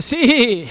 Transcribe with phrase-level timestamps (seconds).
[0.00, 0.68] Que sí.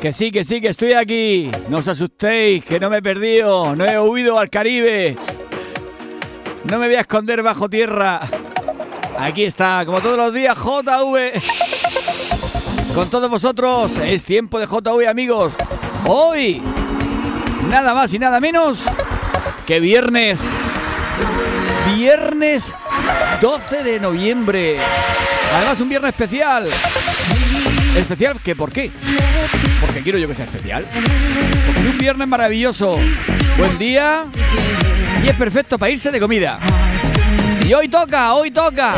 [0.00, 1.48] Que sí, que sí, que estoy aquí.
[1.68, 3.76] No os asustéis, que no me he perdido.
[3.76, 5.14] No he huido al Caribe.
[6.64, 8.20] No me voy a esconder bajo tierra.
[9.16, 11.40] Aquí está, como todos los días, JV.
[12.96, 15.52] Con todos vosotros, es tiempo de JV, amigos.
[16.04, 16.60] Hoy,
[17.70, 18.80] nada más y nada menos
[19.68, 20.40] que viernes.
[21.94, 22.74] Viernes
[23.40, 24.80] 12 de noviembre.
[25.54, 26.68] Además, un viernes especial.
[27.96, 28.40] ¿Especial?
[28.42, 28.56] ¿Qué?
[28.56, 28.90] ¿Por qué?
[29.80, 30.86] Porque quiero yo que sea especial.
[31.66, 32.98] Porque un viernes maravilloso.
[33.58, 34.24] Buen día.
[35.24, 36.58] Y es perfecto para irse de comida.
[37.66, 38.94] Y hoy toca, hoy toca.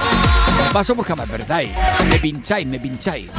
[0.72, 1.72] Paso porque me.
[2.10, 3.32] Me pincháis, me pincháis.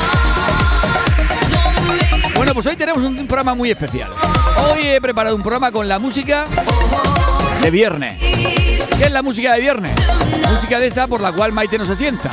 [2.37, 4.11] Bueno, pues hoy tenemos un programa muy especial.
[4.65, 6.45] Hoy he preparado un programa con la música
[7.63, 8.19] de viernes.
[8.21, 9.97] ¿Qué es la música de viernes?
[10.51, 12.31] Música de esa por la cual Maite no se sienta.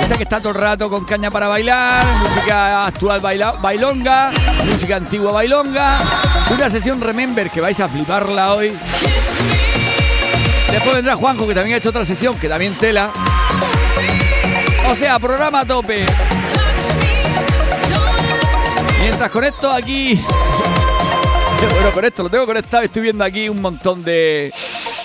[0.00, 4.32] Esa que está todo el rato con caña para bailar, música actual baila, bailonga,
[4.64, 5.98] música antigua bailonga,
[6.50, 8.72] una sesión Remember que vais a fliparla hoy.
[10.70, 13.12] Después vendrá Juanjo que también ha hecho otra sesión que también tela.
[14.88, 16.06] O sea, programa tope.
[19.18, 20.24] Mientras conecto aquí.
[21.60, 22.84] Bueno, con esto lo tengo conectado.
[22.84, 24.52] Estoy viendo aquí un montón de,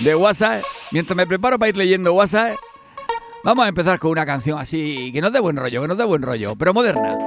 [0.02, 0.62] de WhatsApp.
[0.92, 2.58] Mientras me preparo para ir leyendo WhatsApp,
[3.44, 6.04] vamos a empezar con una canción así que nos dé buen rollo, que nos dé
[6.04, 7.18] buen rollo, pero moderna.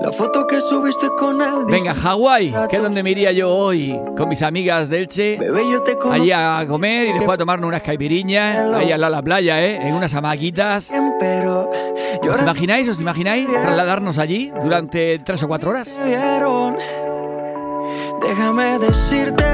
[0.00, 1.64] La foto que subiste con él.
[1.66, 5.36] Venga, Hawái, que es donde me iría yo hoy con mis amigas del Che.
[5.38, 9.12] Bebé, yo te Allí a comer y después a tomarnos unas caipiriñas, ahí al lado
[9.12, 9.78] de la playa, ¿eh?
[9.82, 10.90] En unas hamaquitas.
[11.18, 11.68] pero
[12.22, 15.96] ¿Os imagináis, os imagináis trasladarnos allí durante tres o cuatro horas?
[18.20, 19.44] Déjame decirte.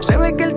[0.00, 0.56] Se ve que él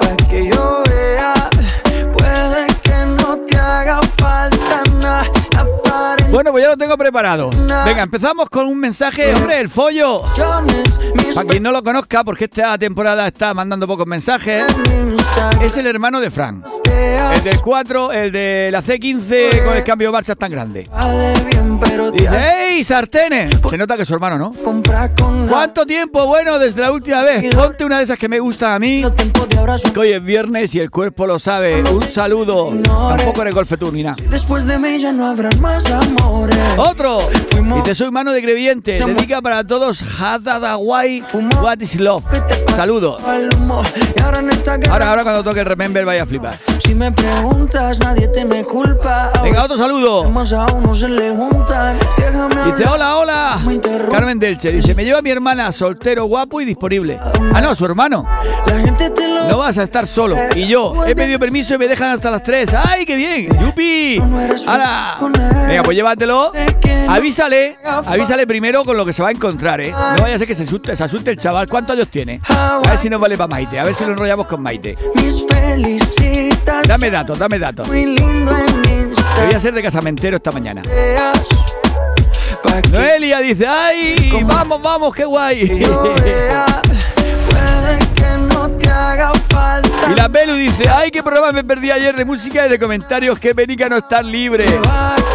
[6.31, 7.49] Bueno, pues ya lo tengo preparado.
[7.85, 9.33] Venga, empezamos con un mensaje.
[9.35, 10.21] Hombre, el follo.
[11.35, 14.65] Para quien no lo conozca, porque esta temporada está mandando pocos mensajes,
[15.61, 16.65] es el hermano de Frank.
[17.33, 20.89] El del 4, el de la C15 con el cambio de marchas tan grande.
[22.01, 23.51] Pero te ¡Ey, sartenes!
[23.69, 24.53] Se nota que es su hermano, ¿no?
[25.47, 26.25] ¿Cuánto tiempo?
[26.25, 27.53] Bueno, desde la última vez.
[27.55, 29.03] Ponte una de esas que me gustan a mí.
[29.93, 31.83] Que hoy es viernes y el cuerpo lo sabe.
[31.83, 32.71] Un saludo.
[32.83, 33.55] Tampoco eres
[33.93, 34.15] ni nada.
[34.29, 36.57] Después de mí ya no habrá más amores.
[36.77, 37.19] Otro.
[37.75, 38.99] Dice, soy mano de Greviente.
[39.03, 41.23] Dedica para todos Hadadawai.
[41.61, 42.23] What is love?
[42.75, 43.21] Saludos.
[43.21, 46.57] Y Ahora, ahora cuando toque el Remember vaya a flipar.
[46.91, 49.31] Si me preguntas, nadie te me culpa.
[49.41, 50.25] Venga, otro saludo.
[52.65, 53.61] Dice, hola, hola.
[54.11, 57.17] Carmen Delche, dice, me lleva mi hermana soltero, guapo y disponible.
[57.53, 58.27] Ah, no, su hermano.
[59.47, 60.35] No vas a estar solo.
[60.53, 62.73] Y yo, he pedido permiso y me dejan hasta las 3.
[62.73, 63.57] ¡Ay, qué bien!
[63.57, 64.21] ¡Yupi!
[64.67, 65.15] ¡Hala!
[65.69, 66.51] Venga, pues llévatelo.
[67.07, 69.91] Avísale, avísale primero con lo que se va a encontrar, ¿eh?
[69.91, 71.69] No vaya a ser que se asuste, se asuste el chaval.
[71.69, 72.41] ¿Cuántos años tiene?
[72.49, 74.97] A ver si nos vale para Maite, a ver si lo enrollamos con Maite.
[76.87, 77.87] Dame datos, dame datos.
[77.87, 79.35] Muy lindo en Insta.
[79.35, 80.81] Te voy a hacer de casamentero esta mañana.
[82.91, 84.29] Noelia dice, ¡ay!
[84.43, 85.79] ¡Vamos, vamos, qué guay!
[85.79, 86.65] yo vea.
[87.49, 90.11] Puede que no te haga falta.
[90.11, 93.39] Y la Belu dice, ¡ay, qué programa me perdí ayer de música y de comentarios!
[93.39, 94.65] ¡Qué penica no estar libre!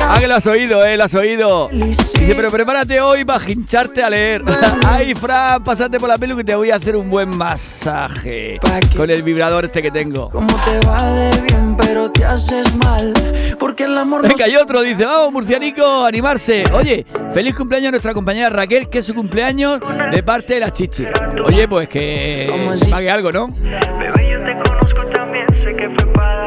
[0.08, 1.68] Ah, que lo has oído, eh, lo has oído.
[1.72, 4.42] Dice, pero prepárate hoy para hincharte a leer.
[4.86, 8.60] Ay, Fran, pásate por la pelu que te voy a hacer un buen masaje.
[8.96, 10.30] Con el vibrador este que tengo.
[10.30, 13.12] Como te va de bien, pero te haces mal.
[13.58, 16.64] Porque el amor no Venga, hay otro, dice, vamos, murcianico, animarse.
[16.72, 17.04] Oye,
[17.34, 19.80] feliz cumpleaños a nuestra compañera Raquel, que es su cumpleaños
[20.12, 21.04] de parte de la chichi.
[21.44, 23.48] Oye, pues que pague algo, ¿no?
[23.48, 25.15] Bebé, yo te conozco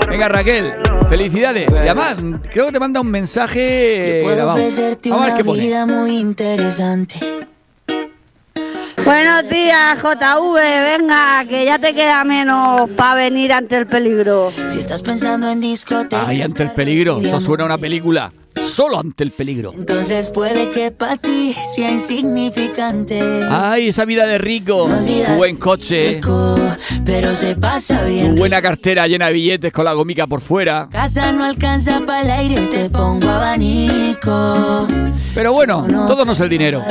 [0.10, 0.74] Venga, Raquel,
[1.10, 1.70] felicidades.
[1.72, 2.16] Y además,
[2.52, 4.58] creo que te manda un mensaje Puedo grabado.
[4.60, 5.62] ofrecerte Vamos a ver qué pone.
[5.62, 7.16] vida muy interesante.
[9.06, 10.54] Buenos días, JV.
[10.98, 14.52] Venga, que ya te queda menos para venir ante el peligro.
[14.70, 17.20] Si estás pensando en discoteca, Ahí ante el peligro.
[17.20, 18.32] Esto suena a una película.
[18.70, 19.74] Solo ante el peligro.
[19.76, 23.44] entonces puede que para ti sea insignificante.
[23.50, 24.88] Ay, esa vida de rico.
[24.88, 26.16] No Tu buen coche.
[26.16, 26.56] rico,
[27.06, 28.36] pero se pasa Tu bien.
[28.36, 30.88] buena cartera llena de billetes con la gomica por fuera.
[30.92, 34.88] Casa no alcanza para el aire, te pongo abanico.
[35.36, 36.84] Pero bueno, todo no es el dinero.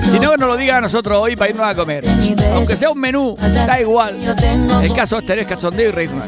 [0.00, 2.04] Si no, nos lo diga a nosotros hoy para irnos a comer.
[2.54, 4.14] Aunque sea un menú, da igual.
[4.82, 6.24] El caso es tener cachondeo y reírnos.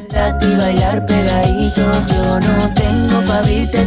[1.77, 3.85] Yo no tengo pa' abrirte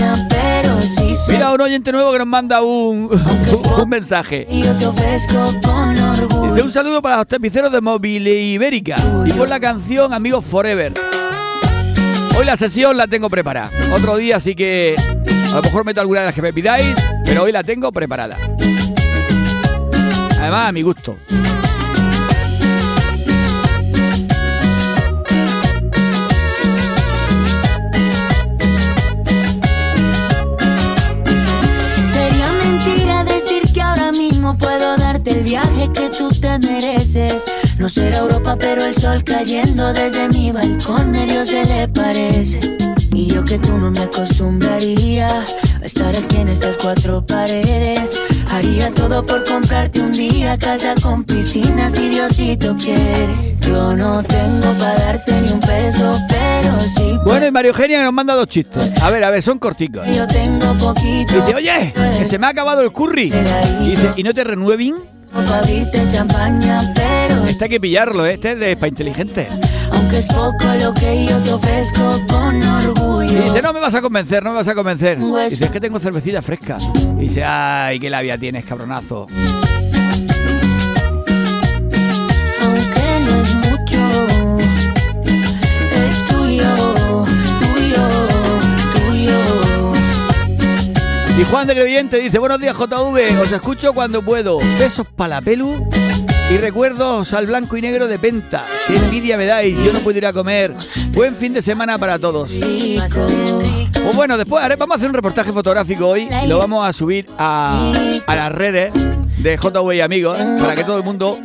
[0.00, 1.32] champaña, pero sí.
[1.32, 3.08] Mira, un oyente nuevo que nos manda un,
[3.78, 4.46] un mensaje.
[4.50, 6.54] Yo te ofrezco con orgullo.
[6.54, 10.94] Dice un saludo para los tapiceros de Móvil Ibérica y por la canción Amigos Forever.
[12.38, 13.70] Hoy la sesión la tengo preparada.
[13.94, 14.94] Otro día sí que
[15.52, 16.94] a lo mejor meto alguna de las que me pidáis,
[17.24, 18.36] pero hoy la tengo preparada.
[20.38, 21.16] Además, a mi gusto.
[37.80, 42.76] No será Europa, pero el sol cayendo desde mi balcón medio se le parece.
[43.14, 45.26] Y yo que tú no me acostumbraría
[45.80, 48.20] a estar aquí en estas cuatro paredes.
[48.50, 53.56] Haría todo por comprarte un día casa con piscina si Diosito quiere.
[53.62, 57.18] Yo no tengo para darte ni un peso, pero sí.
[57.24, 58.92] Bueno, y Mario Eugenia nos manda dos chistes.
[59.00, 60.06] A ver, a ver, son corticos.
[60.06, 61.32] Yo tengo poquito.
[61.32, 63.32] Dice, oye, que se me ha acabado el curry.
[63.80, 64.96] Dice, ¿y no te renueven?
[65.32, 67.09] Pa' abrirte champaña, pero
[67.60, 68.32] Este hay que pillarlo, ¿eh?
[68.32, 69.46] este es de para inteligente.
[69.92, 73.42] aunque es poco lo que yo te ofrezco con Y orgullo.
[73.42, 75.18] dice, no me vas a convencer, no me vas a convencer.
[75.18, 76.78] Dice, es que tengo cervecita fresca.
[77.18, 79.26] Y dice, ay, qué labia tienes, cabronazo.
[91.38, 94.60] Y Juan de Creyente dice, buenos días JV, os escucho cuando puedo.
[94.78, 95.86] Besos para la pelu
[96.50, 98.64] y recuerdos al blanco y negro de Penta.
[98.86, 100.74] Qué envidia me dais, yo no puedo ir a comer.
[101.12, 102.50] Buen fin de semana para todos.
[102.50, 107.92] Pues bueno, después vamos a hacer un reportaje fotográfico hoy lo vamos a subir a,
[108.26, 108.92] a las redes
[109.42, 111.38] de JV amigos para que todo el mundo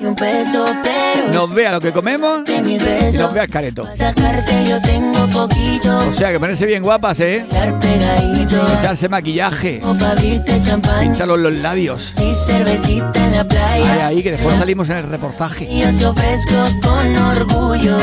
[1.32, 2.78] nos vea lo que comemos y
[3.18, 3.84] nos vea el careto.
[3.84, 5.98] Pa' sacarte yo tengo poquito.
[6.10, 7.46] O sea, que ponerse bien guapas, ¿eh?
[8.80, 11.02] Echarse maquillaje, O pa' abrirte champaña.
[11.02, 12.14] pintarlos los labios.
[12.18, 12.26] En
[13.58, 15.66] Ahí, ahí, que después salimos en el reportaje.
[15.70, 17.98] Y yo te ofrezco con orgullo.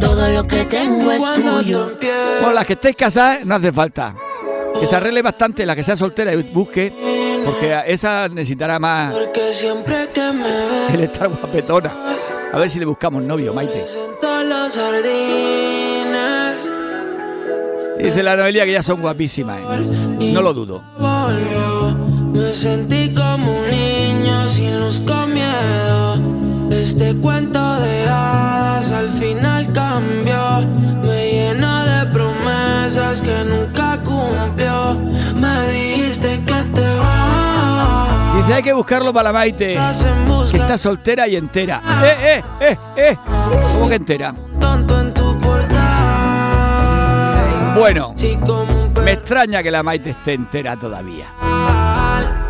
[0.00, 1.90] Todo lo que tengo es tuyo.
[2.40, 4.14] Bueno, las que estéis casadas no hace falta.
[4.78, 6.92] Que se arregle bastante la que sea soltera y busque,
[7.46, 11.92] porque esa necesitará más Porque siempre que me ves el estar guapetona.
[12.52, 13.84] A ver si le buscamos novio, Maite.
[17.98, 20.32] Dice la Noelia que ya son guapísimas, ¿eh?
[20.32, 20.82] No lo dudo.
[22.32, 26.20] Me sentí como un niño sin luz con miedo
[26.70, 30.60] Este cuento de hadas al final cambió
[31.02, 35.00] Me llena de promesas que nunca cumplió
[35.40, 37.25] Me dijiste que te vas
[38.36, 39.78] Dice hay que buscarlo para la Maite,
[40.50, 41.82] que está soltera y entera.
[42.04, 43.16] ¡Eh, eh, eh, eh!
[43.74, 44.34] ¿Cómo que entera?
[47.78, 48.14] Bueno,
[49.04, 51.26] me extraña que la Maite esté entera todavía.
[51.40, 52.46] pedal.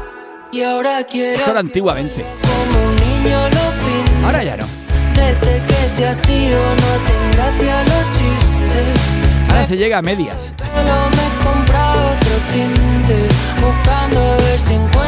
[0.52, 2.24] Y ahora quiero Eso era antiguamente.
[2.42, 4.24] como un niño los fines.
[4.24, 4.66] Ahora ya no.
[5.14, 9.50] Desde que te has ido no hacen gracia los chistes.
[9.50, 10.54] Ahora se llega a medias.
[10.58, 13.28] Solo me he comprado otro tinte
[13.60, 15.05] Buscando a ver si encuentro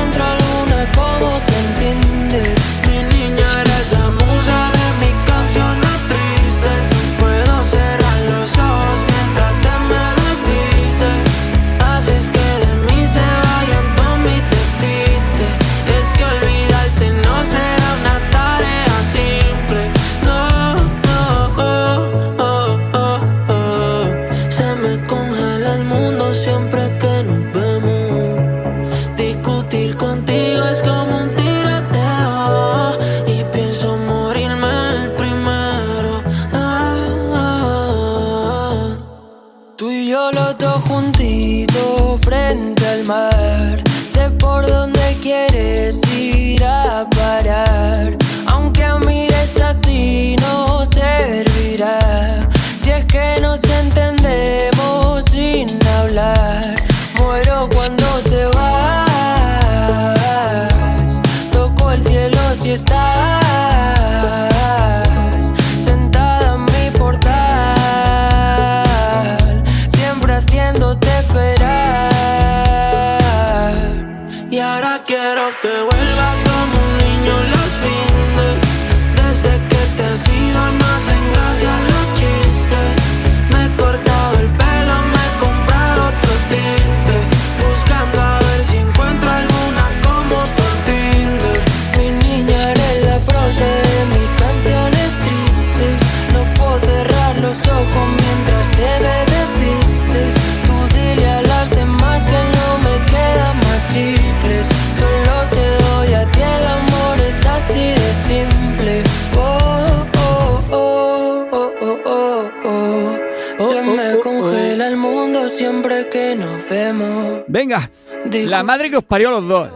[118.47, 119.69] la madre que os parió a los dos.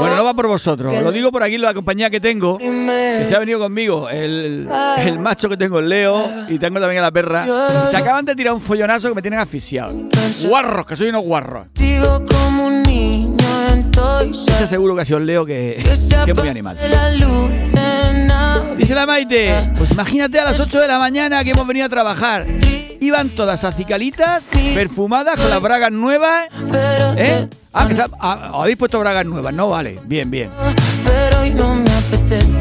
[0.00, 0.92] Bueno, no va por vosotros.
[1.02, 2.58] Lo digo por aquí, la compañía que tengo.
[2.58, 4.08] Que se ha venido conmigo.
[4.08, 4.68] El,
[4.98, 6.24] el macho que tengo, el Leo.
[6.48, 7.46] Y tengo también a la perra.
[7.90, 9.92] Se acaban de tirar un follonazo que me tienen asfixiado.
[10.46, 11.68] Guarros, que soy unos guarros.
[11.74, 13.36] Digo como un niño
[13.74, 15.80] estoy Ese seguro que ha sido el Leo que,
[16.24, 16.76] que es muy animal.
[18.76, 21.88] Dice la Maite, pues imagínate a las 8 de la mañana que hemos venido a
[21.88, 22.46] trabajar.
[23.04, 24.44] Iban todas acicalitas,
[24.74, 26.48] perfumadas, con las bragas nuevas.
[27.18, 27.46] ¿Eh?
[27.70, 29.68] Ah, que ah, habéis puesto bragas nuevas, ¿no?
[29.68, 30.48] Vale, bien, bien.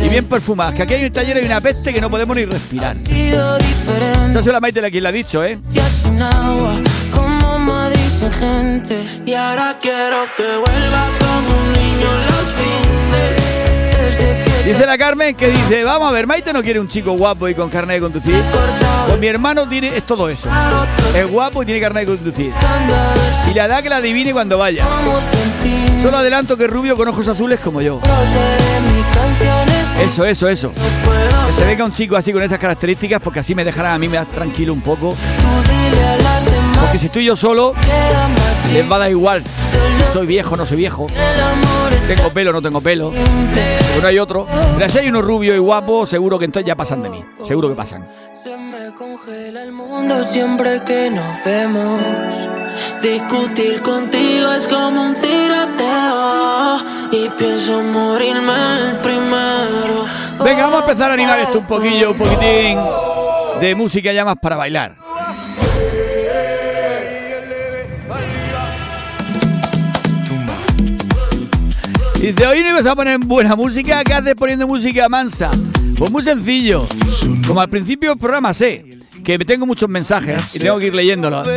[0.03, 2.43] Y bien perfumadas, que aquí en el taller hay una peste que no podemos ni
[2.43, 2.93] respirar.
[2.93, 5.59] Esa la Maite la quien la ha dicho, ¿eh?
[5.71, 6.73] Ya sin agua,
[7.15, 9.01] como Madrid sin gente.
[9.25, 13.38] Y ahora quiero que vuelvas como un niño los fines.
[13.97, 16.89] Desde que te Dice la Carmen que dice, vamos a ver, Maite no quiere un
[16.89, 18.43] chico guapo y con carnet de conducir.
[19.13, 20.50] Pues mi hermano tiene, es todo eso.
[21.15, 22.51] Es guapo y tiene carnet de conducir.
[23.48, 24.84] Y la edad que la adivine cuando vaya.
[26.01, 28.00] Solo adelanto que rubio con ojos azules como yo.
[30.01, 30.72] Eso, eso, eso.
[30.74, 34.08] Que se venga un chico así con esas características porque así me dejarán a mí
[34.08, 35.15] más tranquilo un poco.
[36.82, 37.75] Porque si estoy yo solo,
[38.74, 39.43] les va a dar igual
[40.13, 41.08] soy viejo no soy viejo.
[42.08, 43.10] Tengo pelo no tengo pelo.
[43.98, 44.46] Uno hay otro.
[44.77, 47.25] Pero si hay uno rubio y guapo, seguro que entonces ya pasan de mí.
[47.48, 48.08] Seguro que pasan.
[48.84, 52.02] Se congela el mundo siempre que nos vemos.
[53.02, 56.82] Discutir contigo es como un tiroteo.
[57.10, 60.06] Y pienso morirme el primero.
[60.44, 62.78] Venga, vamos a empezar a animar esto un poquillo, un poquitín
[63.62, 64.96] de música ya más para bailar.
[72.20, 75.52] Dice, hoy no ibas a poner buena música, ¿qué haces poniendo música mansa?
[75.97, 76.88] Pues muy sencillo.
[77.47, 80.93] Como al principio del programa sé que me tengo muchos mensajes y tengo que ir
[80.93, 81.47] leyéndolos.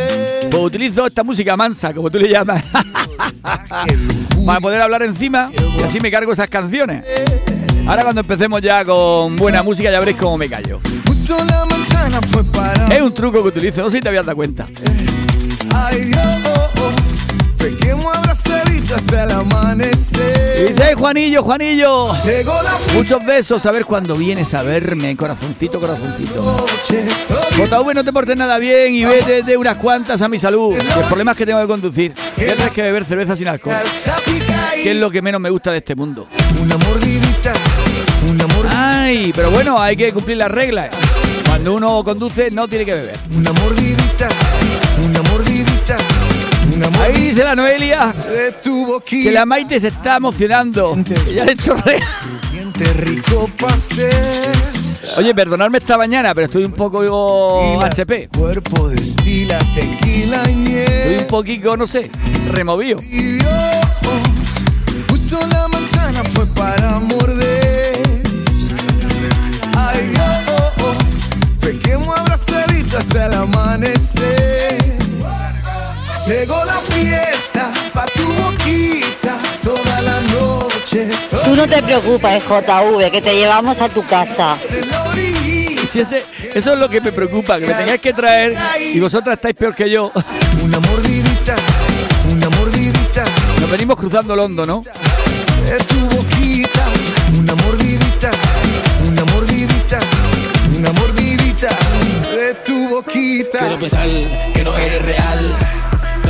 [0.49, 2.63] Pues utilizo esta música mansa, como tú le llamas,
[4.45, 7.03] para poder hablar encima y así me cargo esas canciones.
[7.85, 10.79] Ahora cuando empecemos ya con buena música ya veréis cómo me callo.
[12.89, 14.67] Es un truco que utilizo, no sé si te habías dado cuenta.
[17.67, 23.83] Pequemos abracadito hasta el amanecer dice, "Ay, Juanillo, Juanillo, Llegó la muchos besos, a ver
[23.83, 26.65] cuándo vienes a verme, corazoncito, corazoncito.
[27.57, 30.77] JV, no te portes nada bien y vete de unas cuantas a mi salud.
[30.77, 32.13] El problema es que tengo que conducir.
[32.37, 33.75] ¿Qué tienes que beber cerveza sin alcohol?
[34.73, 36.27] ¿Qué es lo que menos me gusta de este mundo?
[36.61, 37.51] Una mordidita
[38.29, 40.89] Una mordidita Ay, pero bueno, hay que cumplir las reglas.
[41.45, 43.19] Cuando uno conduce no tiene que beber.
[43.35, 44.27] Una mordidita,
[45.03, 45.97] una mordidita,
[47.01, 48.13] Ahí dice la Noelia
[49.05, 50.95] que la Maite se está emocionando.
[51.27, 51.55] Ella le
[52.93, 54.11] rico pastel.
[55.17, 57.01] Oye, perdonadme esta mañana, pero estoy un poco
[57.79, 58.29] la- HP.
[58.37, 61.25] Cuerpo destila tequila y Estoy un miel.
[61.27, 62.11] poquito, no sé,
[62.51, 62.99] removido.
[65.07, 67.97] Puso la manzana fue para morder.
[69.75, 71.23] Ay Dios,
[71.59, 74.36] pequemos abrazadito hasta el amanecer.
[76.27, 81.07] Llegó la fiesta pa tu boquita toda la noche.
[81.45, 84.57] Tú no te preocupes, JV, que te llevamos a tu casa.
[85.89, 88.57] Si ese, eso es lo que me preocupa, que me tengáis que traer
[88.93, 90.11] y vosotras estáis peor que yo.
[90.63, 91.55] una mordidita,
[92.29, 93.23] una mordidita.
[93.61, 94.81] Nos venimos cruzando el hondo, ¿no?
[95.69, 96.87] de tu boquita,
[97.37, 98.31] una mordidita,
[99.05, 99.99] una mordidita,
[100.77, 101.67] una mordidita
[102.35, 103.59] de tu boquita.
[103.59, 104.07] Quiero pensar
[104.53, 105.76] que no eres real.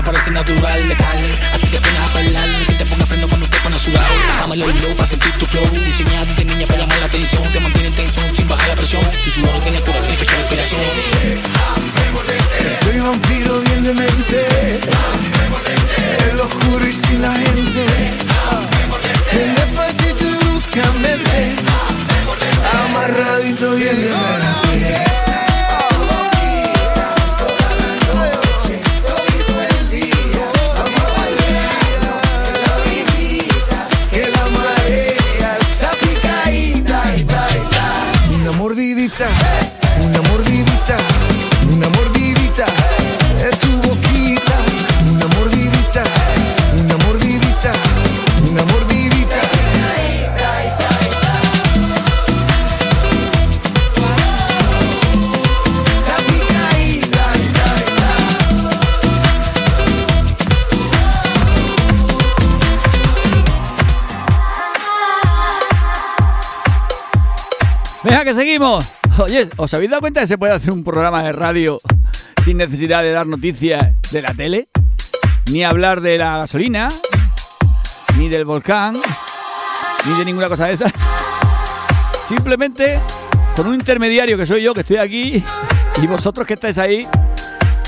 [0.07, 1.39] Parece natural, letal.
[1.51, 2.47] Así que pones a bailar.
[2.65, 4.07] Que te ponga freno cuando te pones a sudar.
[4.29, 5.69] Bájame el low para sentir tu flow.
[5.83, 7.43] Diseñado de niña para llamar la atención.
[7.51, 9.03] Te mantiene en tensión sin bajar la presión.
[9.25, 12.36] Tu sudor tiene cura, fecha de expiración.
[69.19, 71.79] Oye, ¿os habéis dado cuenta que se puede hacer un programa de radio
[72.45, 74.69] sin necesidad de dar noticias de la tele?
[75.49, 76.87] Ni hablar de la gasolina,
[78.17, 78.95] ni del volcán,
[80.05, 80.91] ni de ninguna cosa de esa.
[82.27, 82.99] Simplemente
[83.55, 85.43] con un intermediario que soy yo, que estoy aquí,
[86.01, 87.07] y vosotros que estáis ahí,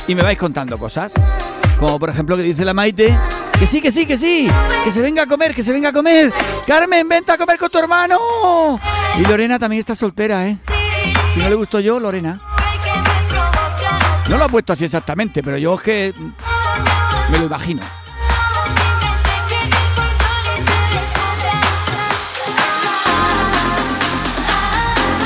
[0.08, 1.14] y me vais contando cosas.
[1.80, 3.16] Como por ejemplo que dice la Maite,
[3.60, 4.50] que sí, que sí, que sí,
[4.84, 6.34] que se venga a comer, que se venga a comer.
[6.66, 8.80] Carmen, vente a comer con tu hermano.
[9.20, 10.58] Y Lorena también está soltera, ¿eh?
[11.34, 12.40] Si no le gustó yo, Lorena.
[14.30, 16.14] No lo ha puesto así exactamente, pero yo es que
[17.32, 17.82] me lo imagino.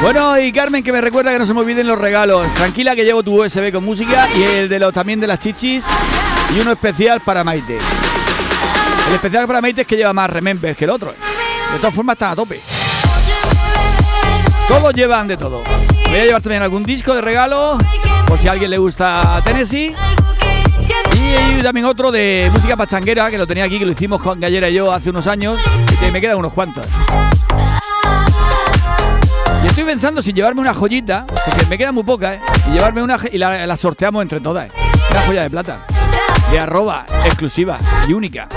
[0.02, 2.54] Bueno, y Carmen, que me recuerda que no se me olviden los regalos.
[2.56, 5.86] Tranquila que llevo tu USB con música y el de los también de las chichis
[6.54, 7.78] y uno especial para Maite.
[9.08, 11.12] El especial para Maite es que lleva más remembers que el otro.
[11.12, 12.60] De todas formas están a tope.
[14.68, 15.64] Todos llevan de todo.
[16.14, 17.76] Voy a llevar también algún disco de regalo,
[18.28, 19.96] por si a alguien le gusta Tennessee.
[21.12, 24.70] Y también otro de música pachanguera, que lo tenía aquí, que lo hicimos con Gallera
[24.70, 25.60] y yo hace unos años,
[25.92, 26.86] y que me quedan unos cuantos.
[29.64, 32.42] Y estoy pensando si llevarme una joyita, porque me queda muy poca, ¿eh?
[32.70, 34.68] Y llevarme una y la, la sorteamos entre todas.
[34.68, 34.72] ¿eh?
[35.10, 35.88] Una joya de plata.
[36.52, 38.48] De arroba, exclusiva y única.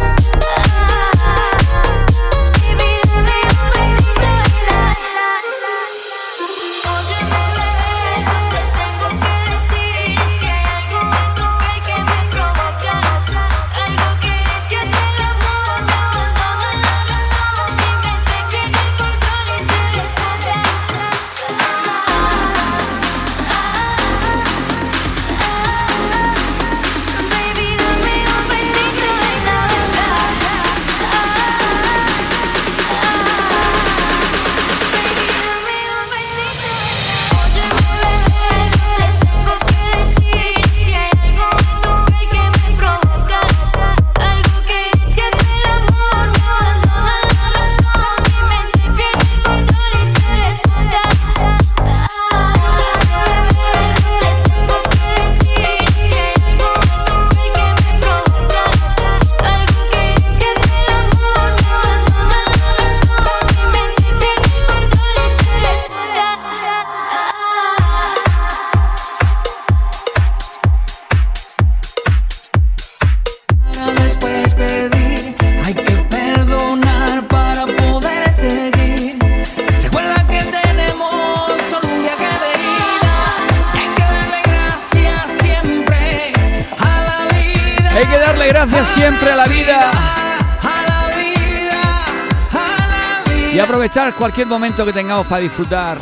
[94.27, 95.99] Cualquier momento que tengamos para disfrutar.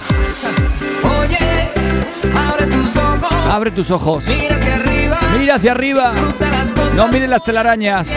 [1.20, 1.38] Oye,
[2.34, 3.32] abre tus ojos.
[3.50, 4.24] Abre tus ojos.
[4.24, 5.18] Mira hacia arriba.
[5.38, 6.14] Mira hacia arriba.
[6.96, 8.10] No miren las telarañas.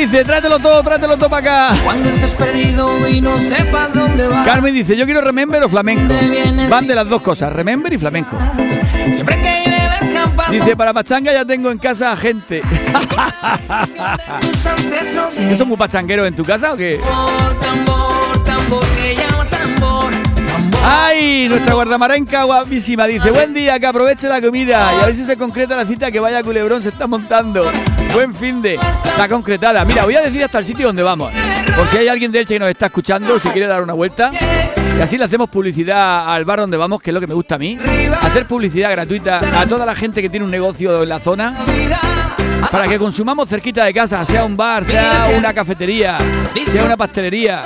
[0.00, 1.80] Dice, trátelo todo, trátelo todo para acá.
[1.84, 4.46] Cuando estés perdido y no sepas dónde vas.
[4.46, 6.14] Carmen dice, yo quiero remember o flamenco.
[6.70, 8.36] Van de las dos cosas, remember y flamenco.
[9.12, 12.62] Siempre que llueve escampas Dice, para pachanga ya tengo en casa gente.
[14.64, 16.98] ancestros y ¿Eso es muy pachanguero en tu casa o qué?
[17.02, 20.12] tambor, tambor, tambor que llama tambor.
[20.82, 21.46] ¡Ay!
[21.48, 25.36] Nuestra guardamarenca guapísima dice, buen día, que aproveche la comida y a ver si se
[25.36, 27.70] concreta la cita que vaya culebrón se está montando.
[28.12, 28.74] Buen fin de.
[28.74, 29.84] Está concretada.
[29.84, 31.32] Mira, voy a decir hasta el sitio donde vamos.
[31.76, 34.30] Por si hay alguien de Elche que nos está escuchando, si quiere dar una vuelta.
[34.98, 37.54] Y así le hacemos publicidad al bar donde vamos, que es lo que me gusta
[37.54, 37.78] a mí.
[38.20, 41.56] Hacer publicidad gratuita a toda la gente que tiene un negocio en la zona.
[42.70, 46.18] Para que consumamos cerquita de casa, sea un bar, sea una cafetería,
[46.70, 47.62] sea una pastelería,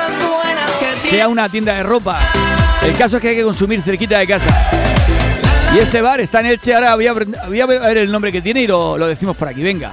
[1.03, 2.21] sea una tienda de ropa.
[2.83, 4.71] El caso es que hay que consumir cerquita de casa.
[5.75, 8.41] Y este bar está en Elche, ahora voy a, voy a ver el nombre que
[8.41, 9.93] tiene y lo, lo decimos por aquí, venga.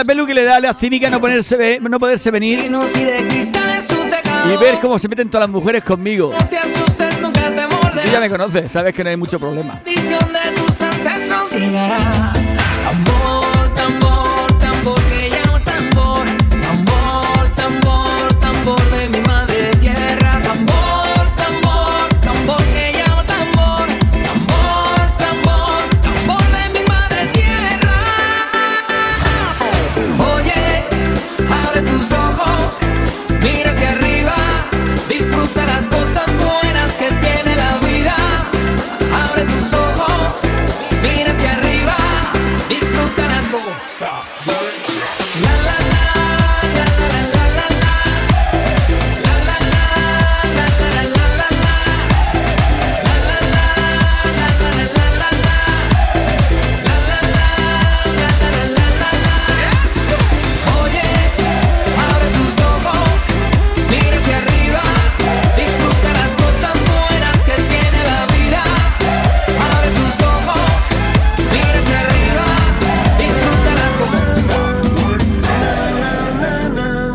[0.00, 4.78] La pelu que le da a la cínica no, ponerse, no poderse venir y ver
[4.80, 6.32] cómo se meten todas las mujeres conmigo.
[8.02, 9.78] Tú ya me conoces, sabes que no hay mucho problema.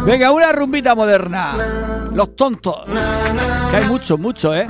[0.05, 1.53] Venga, una rumbita moderna.
[2.13, 2.75] Los tontos.
[3.71, 4.67] Que hay muchos, muchos, ¿eh?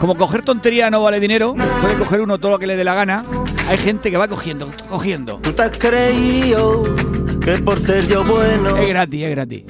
[0.00, 2.94] Como coger tontería no vale dinero, puede coger uno todo lo que le dé la
[2.94, 3.24] gana.
[3.68, 5.38] Hay gente que va cogiendo, cogiendo.
[5.42, 6.84] Tú te has creído
[7.44, 9.64] que por ser yo bueno Es gratis, es gratis.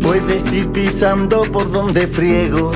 [0.00, 2.72] puedes ir pisando por donde friego.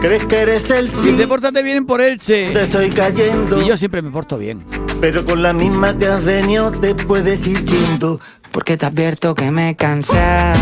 [0.00, 1.16] ¿Crees que eres el Si fin?
[1.16, 2.50] te portas bien por Elche.
[2.52, 4.64] Te estoy cayendo, Y yo siempre me porto bien.
[5.00, 8.20] pero con la misma que has venido te puedes ir yendo.
[8.52, 10.52] Porque te advierto que me cansa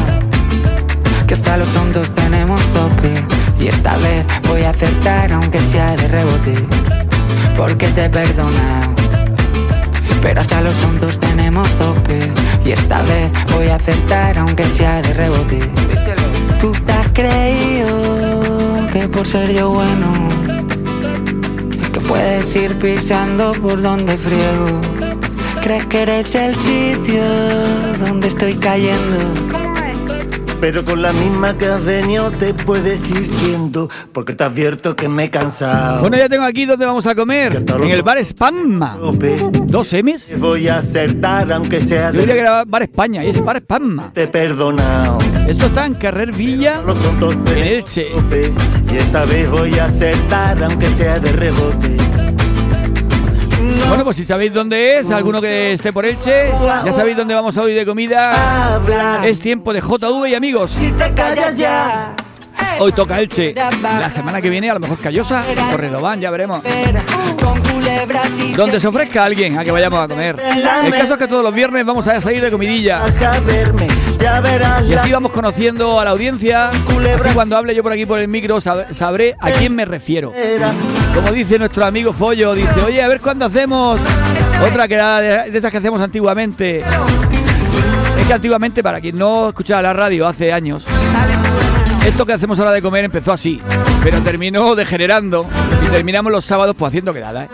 [1.26, 3.12] Que hasta los tontos tenemos tope.
[3.58, 6.54] Y esta vez voy a acertar aunque sea de rebote
[7.56, 8.94] Porque te he perdonado.
[10.22, 12.20] Pero hasta los tontos tenemos tope.
[12.64, 15.58] Y esta vez voy a acertar aunque sea de rebote.
[16.60, 20.28] Tú te has creído que por ser yo bueno
[21.92, 24.99] Que puedes ir pisando por donde friego
[25.62, 27.22] Crees que eres el sitio
[27.98, 29.18] donde estoy cayendo.
[30.60, 33.88] Pero con la misma que has venido te puedes ir yendo.
[34.12, 36.00] Porque te advierto que me he cansado.
[36.00, 37.64] Bueno, ya tengo aquí donde vamos a comer.
[37.66, 38.96] En el bar Spamma.
[39.66, 40.26] ¿Dos M's?
[40.26, 43.58] te voy a acertar aunque sea Yo diría que era bar España y es bar
[43.58, 44.12] Spamma.
[44.12, 45.18] Te he perdonado.
[45.48, 46.82] Esto está en Carrer Villa.
[47.46, 48.08] En Elche.
[48.92, 51.96] Y esta vez voy a acertar aunque sea de rebote.
[53.90, 56.48] Bueno, pues si sabéis dónde es, alguno que esté por Elche,
[56.84, 58.80] ya sabéis dónde vamos hoy de comida.
[59.24, 60.70] Es tiempo de JV y amigos.
[60.70, 62.14] Si te callas ya.
[62.78, 63.52] Hoy toca Elche.
[63.52, 65.42] La semana que viene a lo mejor Callosa
[65.74, 66.62] o Redobán, ya veremos.
[68.56, 70.36] Donde se ofrezca alguien a que vayamos a comer.
[70.84, 73.02] El caso es que todos los viernes vamos a salir de comidilla.
[74.20, 76.68] Ya verás Y así vamos conociendo a la audiencia.
[76.68, 80.32] Así cuando hable yo por aquí por el micro sab- sabré a quién me refiero.
[81.14, 83.98] Como dice nuestro amigo Follo, dice, oye, a ver cuándo hacemos
[84.68, 86.80] otra que era de, esas que hacemos antiguamente.
[88.18, 90.84] Es que antiguamente, para quien no escuchaba la radio hace años,
[92.06, 93.60] esto que hacemos ahora de comer empezó así,
[94.02, 95.46] pero terminó degenerando
[95.86, 97.12] y terminamos los sábados pues haciendo.
[97.16, 97.48] ¿eh?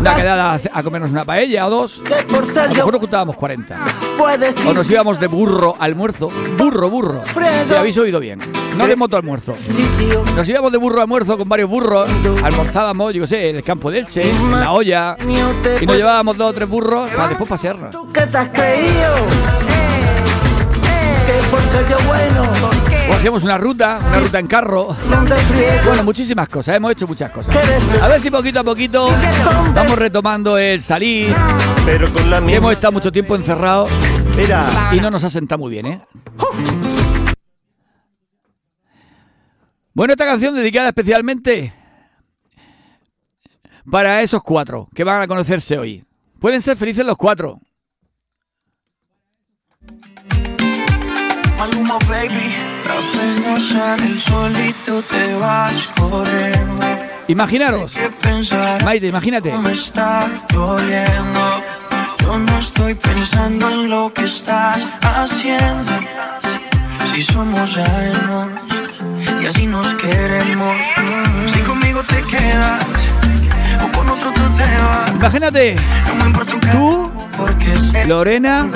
[0.00, 2.00] Una quedada a- comernos una paella o dos.
[2.06, 3.76] A lo mejor nos juntábamos 40.
[4.16, 6.30] puedes O nos íbamos de burro almuerzo.
[6.56, 7.22] Burro, burro.
[7.68, 8.40] Si habéis oído bien.
[8.76, 9.56] No de moto almuerzo.
[10.36, 12.08] Nos íbamos de burro almuerzo con varios burros.
[12.42, 15.16] Almorzábamos, yo qué sé, en el campo de Elche, en la olla.
[15.80, 17.90] Y nos llevábamos dos o tres burros para después pasearnos.
[17.90, 19.14] ¿Tú qué te has creído?
[21.26, 22.42] Que por ser yo bueno,
[23.08, 24.96] O hacíamos una ruta, una ruta en carro.
[25.84, 27.54] Bueno, muchísimas cosas, hemos hecho muchas cosas.
[28.02, 29.10] A ver si poquito a poquito
[29.74, 31.34] vamos retomando el salir.
[31.86, 33.90] Pero con la hemos estado mucho tiempo encerrados
[34.36, 36.06] Mira, y no nos ha sentado muy bien, ¿eh?
[39.92, 41.74] Bueno, esta canción dedicada especialmente
[43.90, 46.04] para esos cuatro que van a conocerse hoy.
[46.38, 47.60] Pueden ser felices los cuatro.
[51.58, 52.67] Maluma, baby.
[52.98, 56.86] Apenas sale el solito te vas corriendo.
[57.28, 57.94] Imaginaros.
[58.84, 59.52] Maite, imagínate.
[59.58, 61.62] Me está doliendo.
[62.20, 65.92] Yo no estoy pensando en lo que estás haciendo.
[67.10, 68.48] Si somos ajenos
[69.42, 70.76] y así nos queremos.
[71.52, 72.84] Si conmigo te quedas
[73.92, 75.10] con otro tú te vas.
[75.14, 75.76] Imagínate,
[76.72, 77.12] tú,
[78.06, 78.66] Lorena,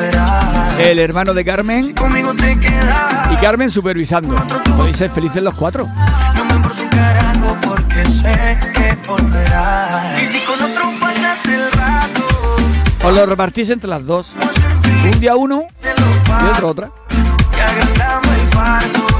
[0.78, 1.94] el hermano de Carmen
[3.30, 4.34] y Carmen supervisando.
[4.76, 5.88] Podéis ser felices los cuatro.
[6.34, 10.22] No me importa un carajo porque sé que volverás.
[10.22, 12.24] Y si con otro pasas el rato,
[13.04, 14.32] Os lo repartís entre las dos.
[15.04, 16.90] Un día uno y otro otra.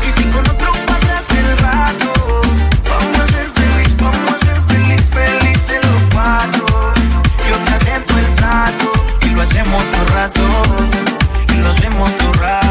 [0.07, 2.13] Y si con otro pasas el rato,
[9.43, 10.41] hacemos todo rato.
[11.49, 12.62] Y lo hacemos todo rato.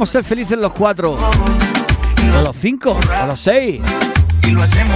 [0.00, 1.12] Podemos ser felices los cuatro.
[1.12, 3.82] O los cinco, o los seis,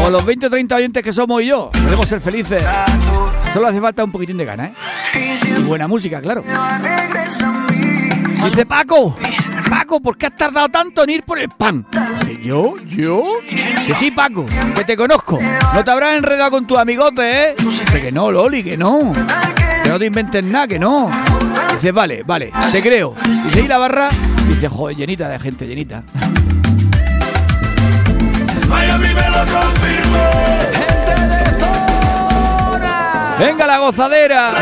[0.03, 1.71] o los 20 o 30 oyentes que somos y yo.
[1.73, 2.65] Podemos ser felices.
[3.53, 4.73] Solo hace falta un poquitín de gana, ¿eh?
[5.59, 6.43] Y buena música, claro.
[8.47, 9.15] Dice Paco,
[9.69, 11.87] Paco, ¿por qué has tardado tanto en ir por el pan?
[12.43, 12.77] ¿Yo?
[12.87, 13.25] ¿Yo?
[13.87, 15.39] Que sí, Paco, que te conozco.
[15.75, 17.55] No te habrás enredado con tu amigote, ¿eh?
[17.59, 19.13] Dice que no, Loli, que no.
[19.83, 21.11] Que no te inventes nada, que no.
[21.75, 23.13] Dice, vale, vale, te creo.
[23.45, 24.09] Dice, ¿y la barra?
[24.49, 26.03] Dice, joder, llenita de gente, llenita.
[28.69, 30.29] Miami me lo confirmó.
[33.39, 34.53] ¡Venga la gozadera!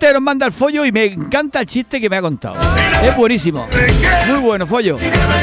[0.00, 2.56] Que nos manda el follo y me encanta el chiste que me ha contado.
[3.04, 3.66] Es buenísimo.
[4.28, 4.96] Muy bueno, follo.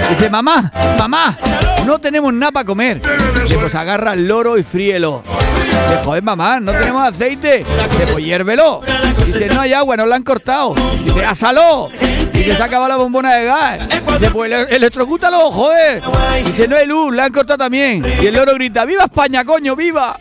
[0.10, 1.38] Dice, mamá, mamá,
[1.86, 3.00] no tenemos nada para comer.
[3.43, 5.22] Dice, pues agarra el loro y fríelo.
[5.24, 7.60] Dice, joder, mamá, no tenemos aceite.
[7.60, 8.82] Dice, pues hiérvelo.
[9.28, 10.74] Dice, no hay agua, no la han cortado.
[11.06, 11.89] Dice, asalo.
[12.34, 13.88] Que se acaba la bombona de gas.
[14.20, 16.02] Después ele- electrocuta los ojos, ¿eh?
[16.46, 18.04] Dice, no hay luz, la han cortado también.
[18.22, 20.17] Y el loro grita, ¡Viva España, coño, viva!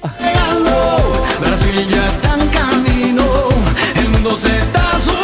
[1.41, 3.25] Brasil ya está en camino,
[4.27, 5.16] mundo se está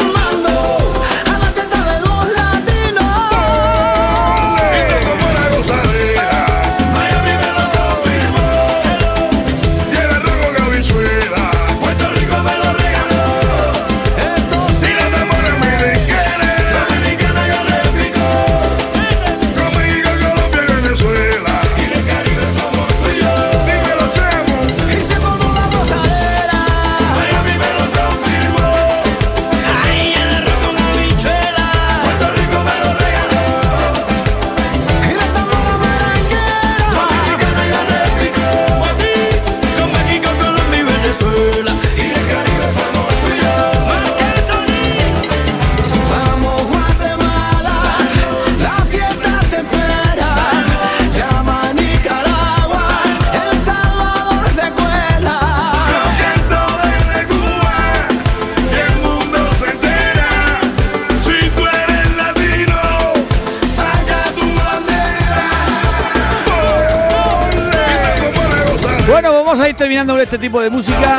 [69.52, 71.18] vamos a ir terminando con este tipo de música.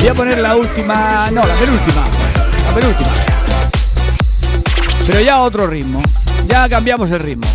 [0.00, 2.02] Voy a poner la última, no, la penúltima.
[2.66, 3.10] La penúltima.
[5.06, 6.02] Pero ya otro ritmo.
[6.48, 7.46] Ya cambiamos el ritmo.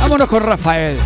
[0.00, 0.98] Vámonos con Rafael.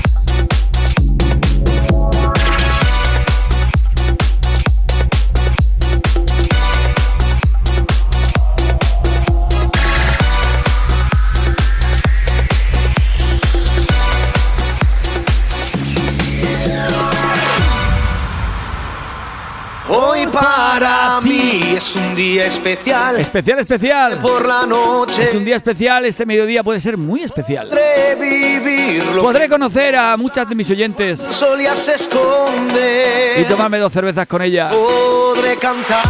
[21.16, 23.16] Para mí es un día especial.
[23.16, 24.18] Especial, especial.
[24.18, 27.68] Por la noche Es un día especial, este mediodía puede ser muy especial.
[27.68, 29.22] podré vivirlo.
[29.22, 31.94] Podré conocer a muchas de mis oyentes El sol ya se
[33.40, 34.70] y tomarme dos cervezas con ella.
[34.70, 36.02] Podré cantar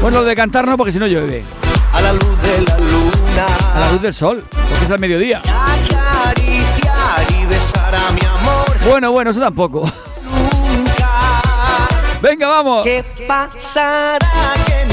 [0.00, 1.44] Bueno, lo de cantar no, porque si no llueve.
[1.92, 3.46] a la luz de la luna.
[3.74, 5.40] A la luz del sol, porque es al mediodía.
[5.40, 8.76] Acariciar y besar a mi amor.
[8.88, 9.90] Bueno, bueno, eso tampoco.
[12.20, 12.84] Venga, vamos.
[12.84, 14.18] ¿Qué pasará?
[14.66, 14.84] ¿Qué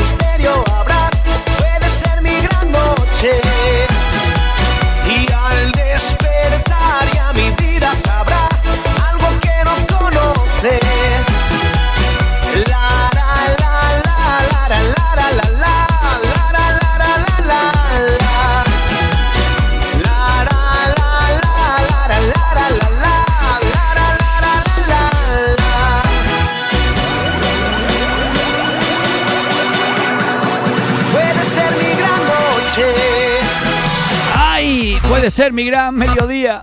[35.52, 36.62] mi gran mediodía.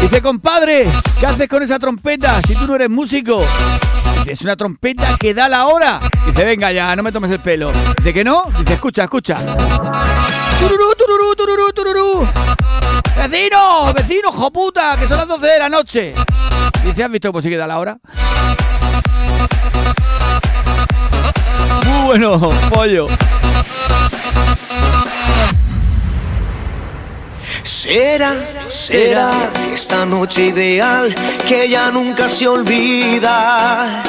[0.00, 0.88] Dice, compadre,
[1.20, 3.44] ¿qué haces con esa trompeta si tú no eres músico?
[4.26, 6.00] Es una trompeta que da la hora.
[6.26, 7.70] Dice, venga ya, no me tomes el pelo.
[7.98, 8.42] Dice que no.
[8.58, 9.36] Dice, escucha, escucha.
[10.58, 10.94] Tururú,
[11.72, 12.28] tururú.
[13.16, 16.14] Vecino, vecino, joputa, que son las 12 de la noche.
[16.84, 17.98] Dice, ¿has visto cómo sí que da la hora?
[21.84, 23.06] Muy bueno, pollo.
[27.86, 28.34] Será,
[28.66, 29.30] será
[29.72, 31.14] esta noche ideal
[31.46, 34.02] que ya nunca se olvida.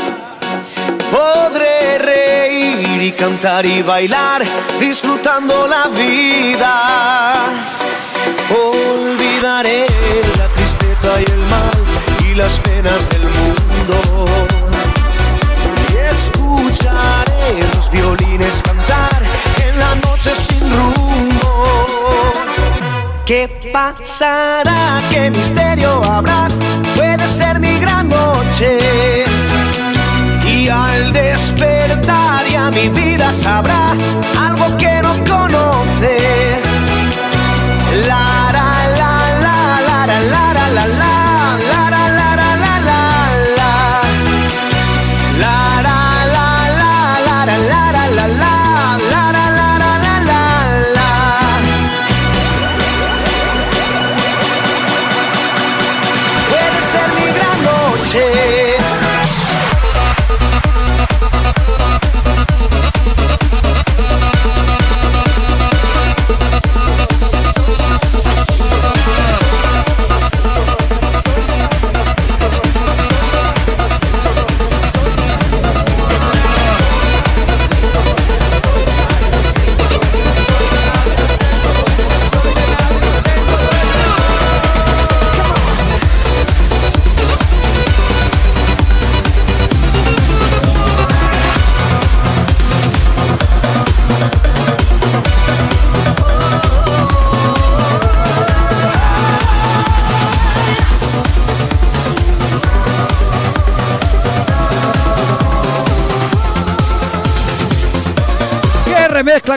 [1.11, 4.41] Podré reír y cantar y bailar
[4.79, 7.45] disfrutando la vida.
[8.49, 9.85] Olvidaré
[10.39, 14.25] la tristeza y el mal y las penas del mundo.
[15.93, 19.21] Y escucharé los violines cantar
[19.63, 21.96] en la noche sin rumbo.
[23.27, 25.01] ¿Qué pasará?
[25.11, 26.47] ¿Qué misterio habrá?
[26.95, 29.25] Puede ser mi gran noche.
[30.45, 33.89] Y al despertar ya mi vida sabrá
[34.39, 36.46] algo que no conoce.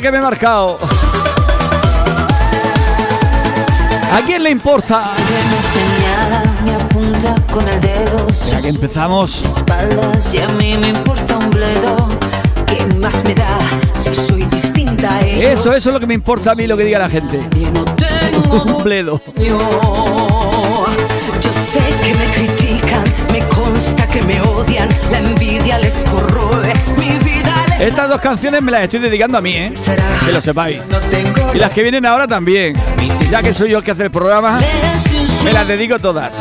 [0.01, 0.78] Que me he marcado.
[4.12, 5.12] ¿A quién le importa?
[8.51, 9.44] Ya que empezamos.
[9.44, 11.96] espaldas y a mí me importa un bledo.
[12.66, 13.59] ¿Qué más me da
[13.94, 15.20] si soy distinta?
[15.20, 17.38] Eso, eso es lo que me importa a mí lo que diga la gente.
[18.51, 19.20] Un bledo.
[19.36, 20.86] Yo,
[21.53, 27.30] sé que me critican, me consta que me odian, la envidia les corroe, mi vida
[27.81, 29.72] Estas dos canciones me las estoy dedicando a mí, ¿eh?
[30.26, 30.83] Que lo sepáis.
[31.55, 32.74] Y las que vienen ahora también.
[33.31, 34.61] Ya que soy yo el que hace el programa,
[35.43, 36.35] me las dedico todas.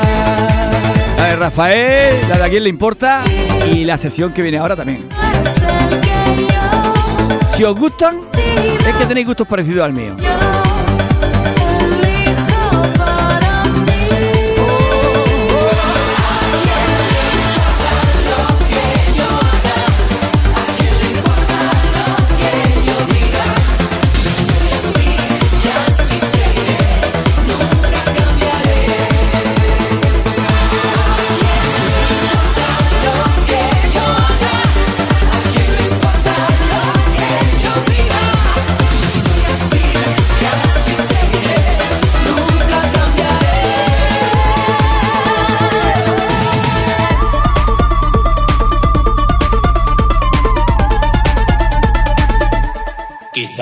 [1.17, 3.23] La de Rafael, la de a quién le importa
[3.71, 5.07] y la sesión que viene ahora también.
[7.55, 8.19] Si os gustan,
[8.87, 10.15] es que tenéis gustos parecidos al mío.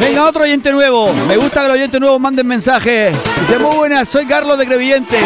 [0.00, 1.12] Venga, otro oyente nuevo.
[1.26, 3.14] Me gusta que los oyentes nuevos manden mensajes.
[3.60, 5.18] Muy buenas, soy Carlos de Crevillente.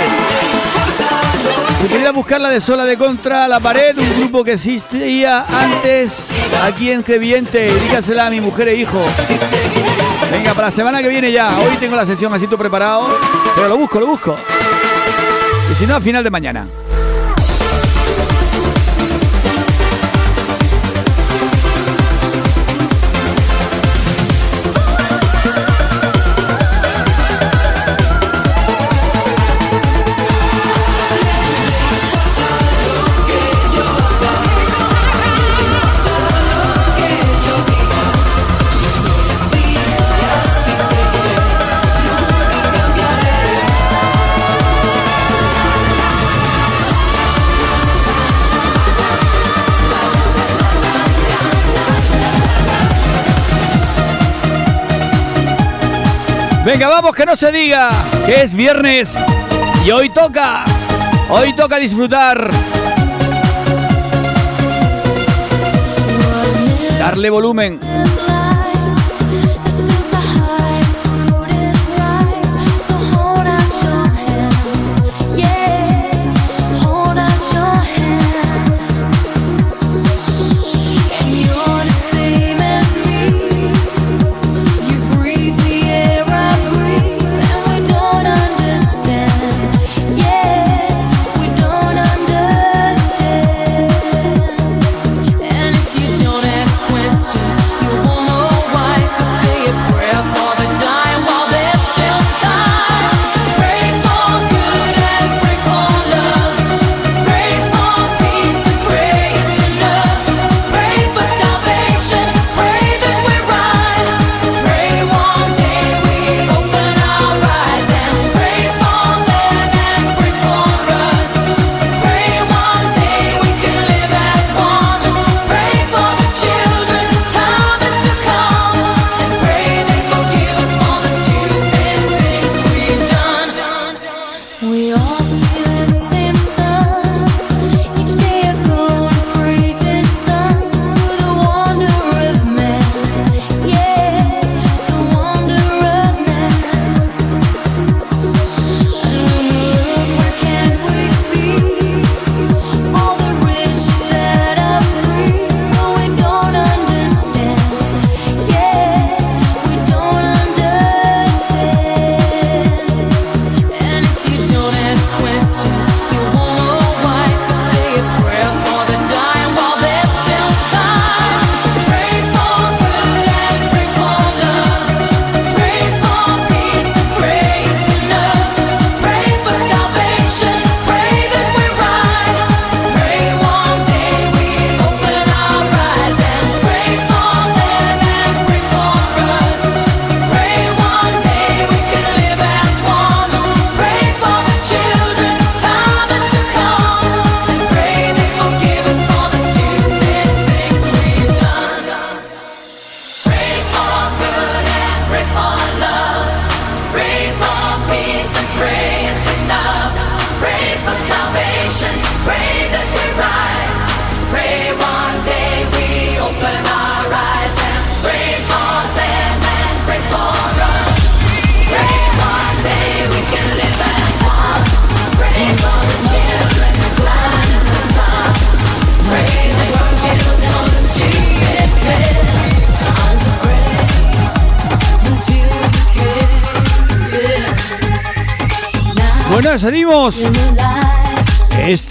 [1.83, 6.31] Si quería buscar la de Sola de Contra la Pared, un grupo que existía antes
[6.63, 7.73] aquí en Crevillente.
[7.75, 9.01] Dígasela a mi mujer e hijo.
[10.31, 11.59] Venga, para la semana que viene ya.
[11.59, 13.09] Hoy tengo la sesión así todo preparado.
[13.55, 14.37] Pero lo busco, lo busco.
[15.71, 16.67] Y si no, a final de mañana.
[56.73, 57.91] Venga, vamos, que no se diga
[58.25, 59.15] que es viernes
[59.85, 60.65] y hoy toca,
[61.29, 62.49] hoy toca disfrutar.
[66.99, 67.79] Darle volumen.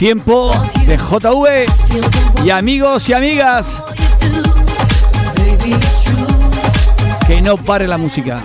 [0.02, 0.52] Tiempo
[0.88, 3.84] de JV y amigos y amigas.
[7.28, 8.41] Que no pare la música.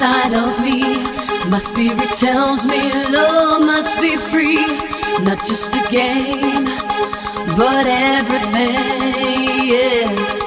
[0.00, 0.80] inside of me.
[1.50, 4.64] My spirit tells me love must be free,
[5.22, 6.64] not just a game,
[7.54, 8.78] but everything.
[9.68, 10.39] Yeah.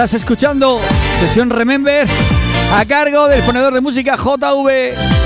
[0.00, 0.80] Estás escuchando
[1.18, 2.08] Sesión Remember
[2.72, 5.19] a cargo del ponedor de música JV.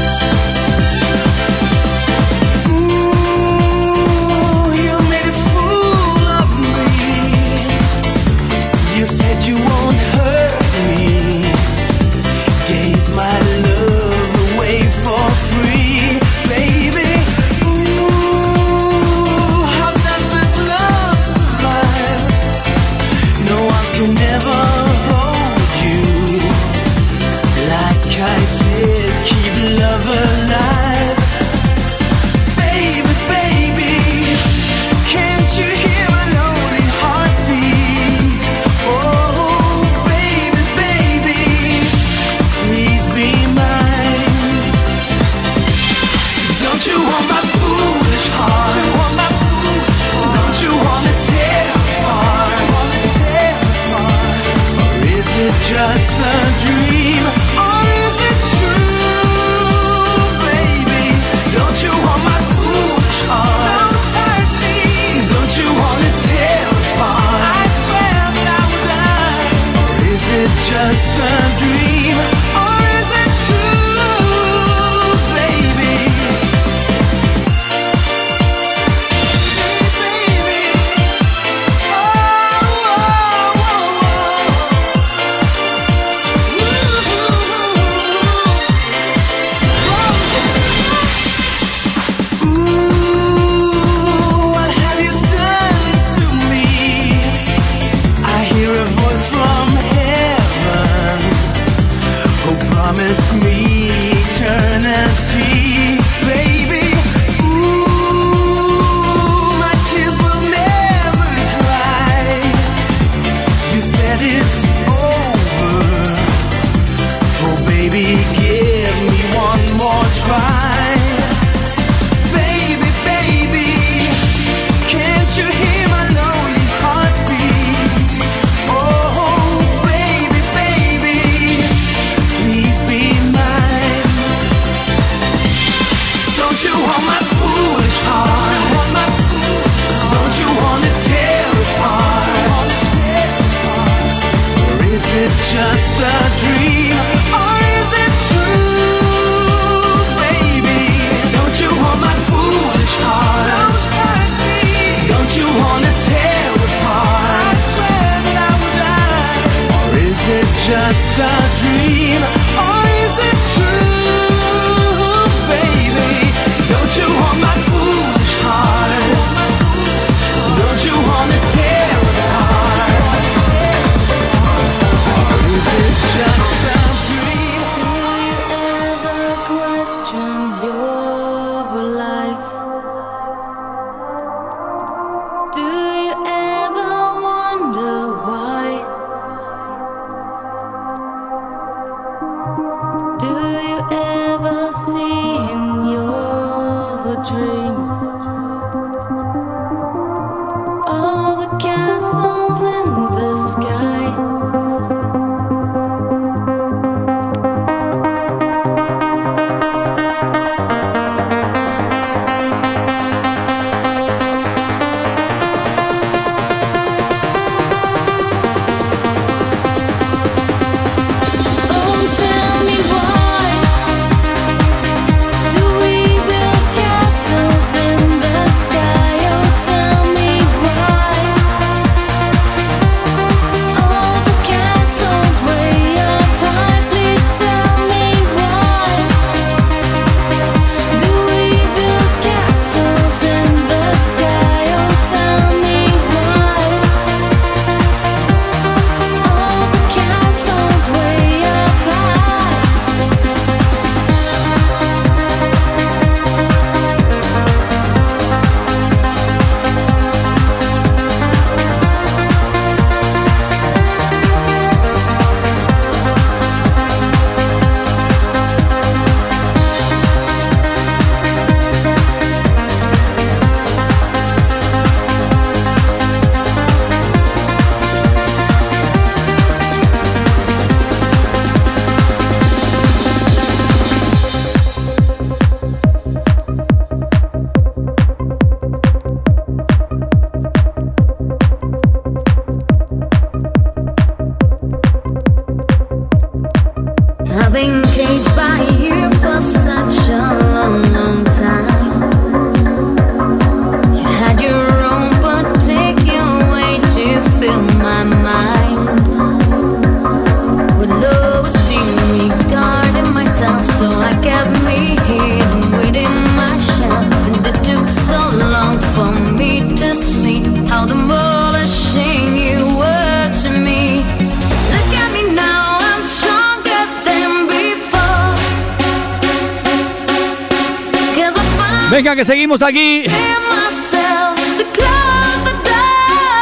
[332.64, 333.02] aquí.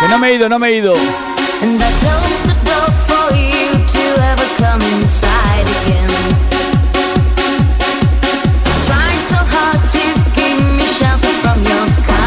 [0.01, 0.95] Que no me he ido, no me he ido.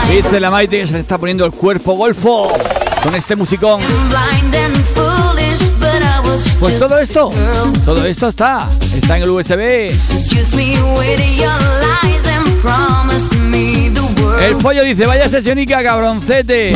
[0.10, 2.50] Dice la Maite que se le está poniendo el cuerpo golfo
[3.04, 3.82] con este musicón.
[6.60, 7.32] Pues todo esto,
[7.86, 9.92] todo esto está, está en el USB.
[14.42, 16.76] El pollo dice, vaya sesiónica, cabroncete.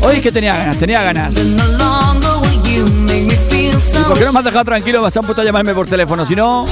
[0.00, 1.34] Hoy es que tenía ganas, tenía ganas.
[3.98, 5.02] ¿Y por qué no me has dejado tranquilo?
[5.02, 6.66] Vas a puesto a llamarme por teléfono, si no.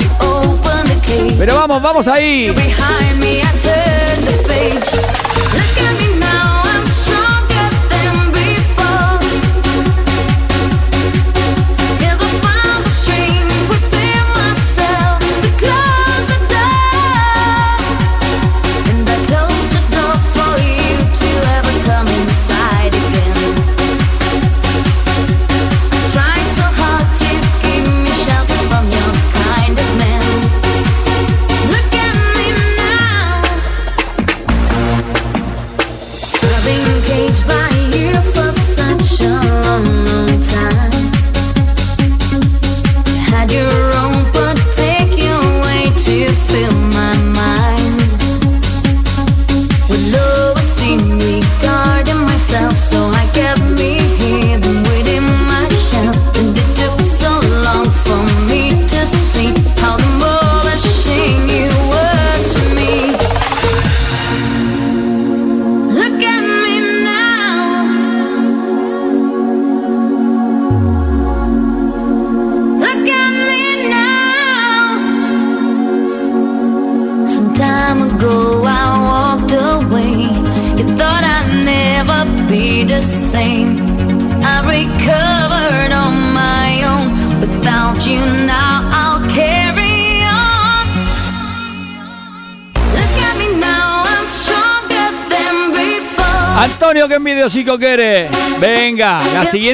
[1.39, 2.53] Pero vamos, vamos ahí.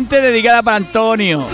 [0.09, 1.47] Dedicada para Antonio.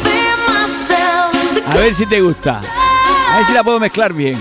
[1.67, 2.61] A ver si te gusta.
[2.61, 4.39] A ver si la puedo mezclar bien.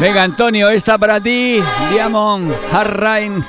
[0.00, 1.62] Venga, Antonio, esta para ti.
[1.90, 3.44] Diamond, Hard Rain.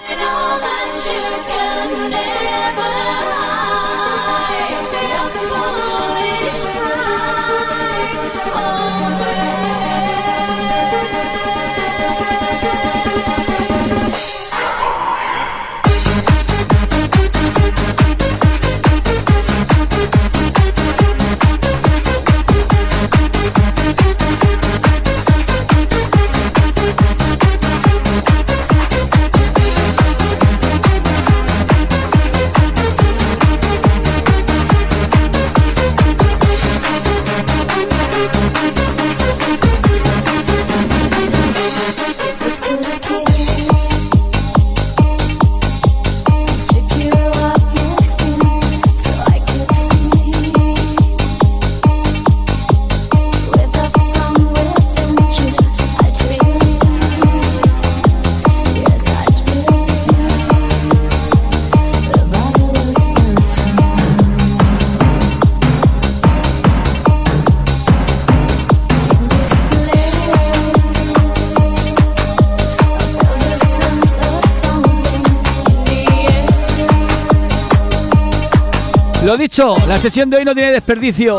[79.58, 81.38] la sesión de hoy no tiene desperdicio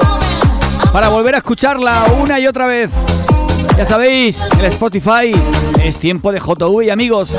[0.93, 2.91] para volver a escucharla una y otra vez.
[3.77, 5.33] Ya sabéis, el Spotify
[5.83, 7.33] es tiempo de JV, amigos.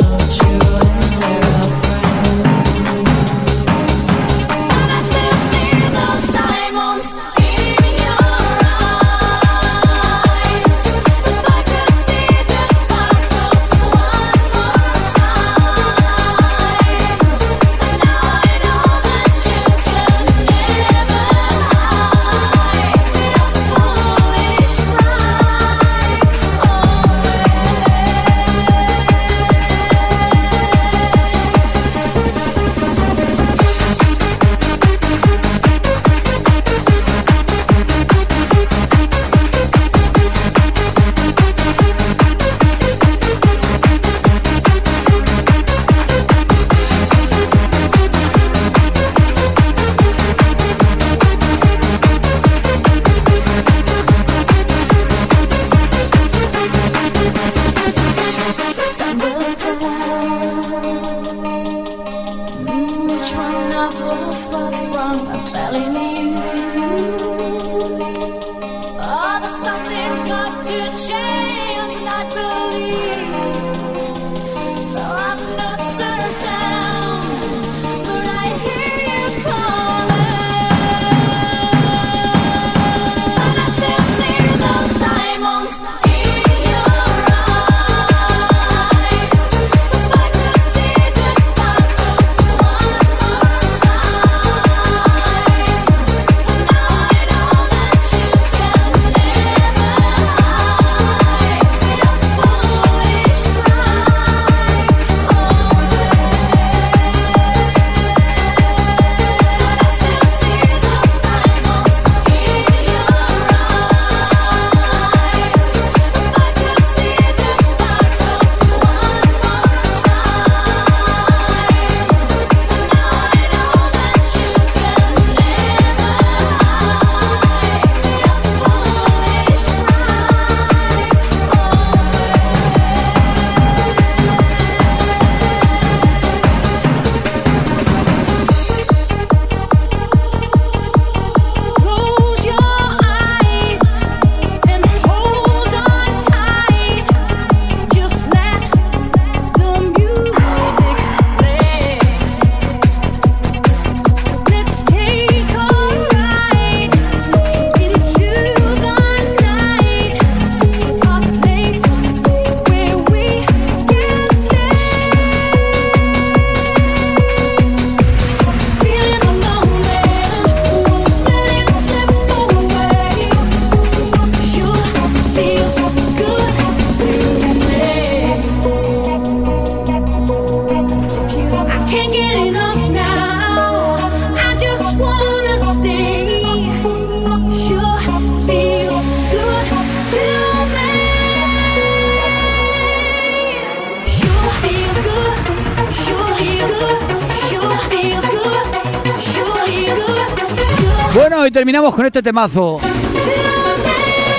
[201.63, 202.77] Terminamos con este temazo.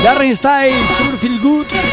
[0.04, 1.83] Darren Style, Sure Feel Good.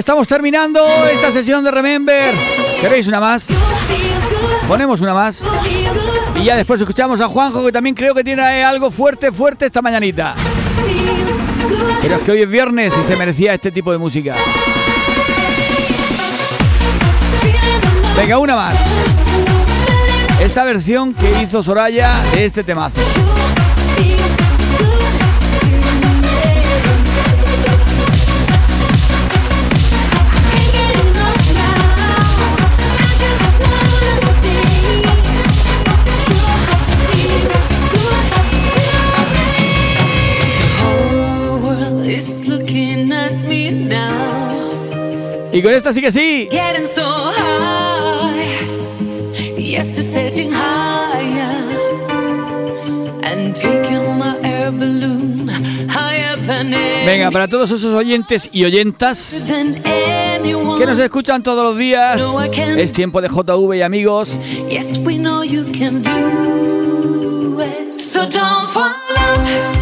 [0.00, 0.80] Estamos terminando
[1.12, 2.34] esta sesión de Remember.
[2.80, 3.48] ¿Queréis una más?
[4.66, 5.42] Ponemos una más.
[6.36, 9.82] Y ya después escuchamos a Juanjo, que también creo que tiene algo fuerte, fuerte esta
[9.82, 10.34] mañanita.
[12.00, 14.34] Pero es que hoy es viernes y se merecía este tipo de música.
[18.16, 18.78] Venga, una más.
[20.42, 23.00] Esta versión que hizo Soraya de este temazo.
[45.52, 46.48] Y con esta sí que sí.
[46.50, 48.20] Getting so high.
[49.56, 51.50] Yes, it's setting higher.
[53.22, 55.48] And taking my air balloon
[55.88, 56.70] higher than
[57.04, 59.34] Venga, para todos esos oyentes y oyentas
[60.78, 62.22] que nos escuchan todos los días,
[62.76, 64.36] es tiempo de JV y amigos.
[64.68, 68.00] Yes, we know you can do it.
[68.00, 69.79] So don't fall off.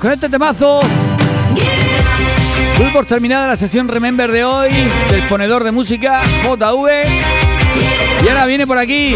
[0.00, 0.80] Con este temazo
[2.78, 4.70] doy por terminada la sesión Remember de hoy
[5.10, 7.04] del ponedor de música JV.
[8.24, 9.14] Y ahora viene por aquí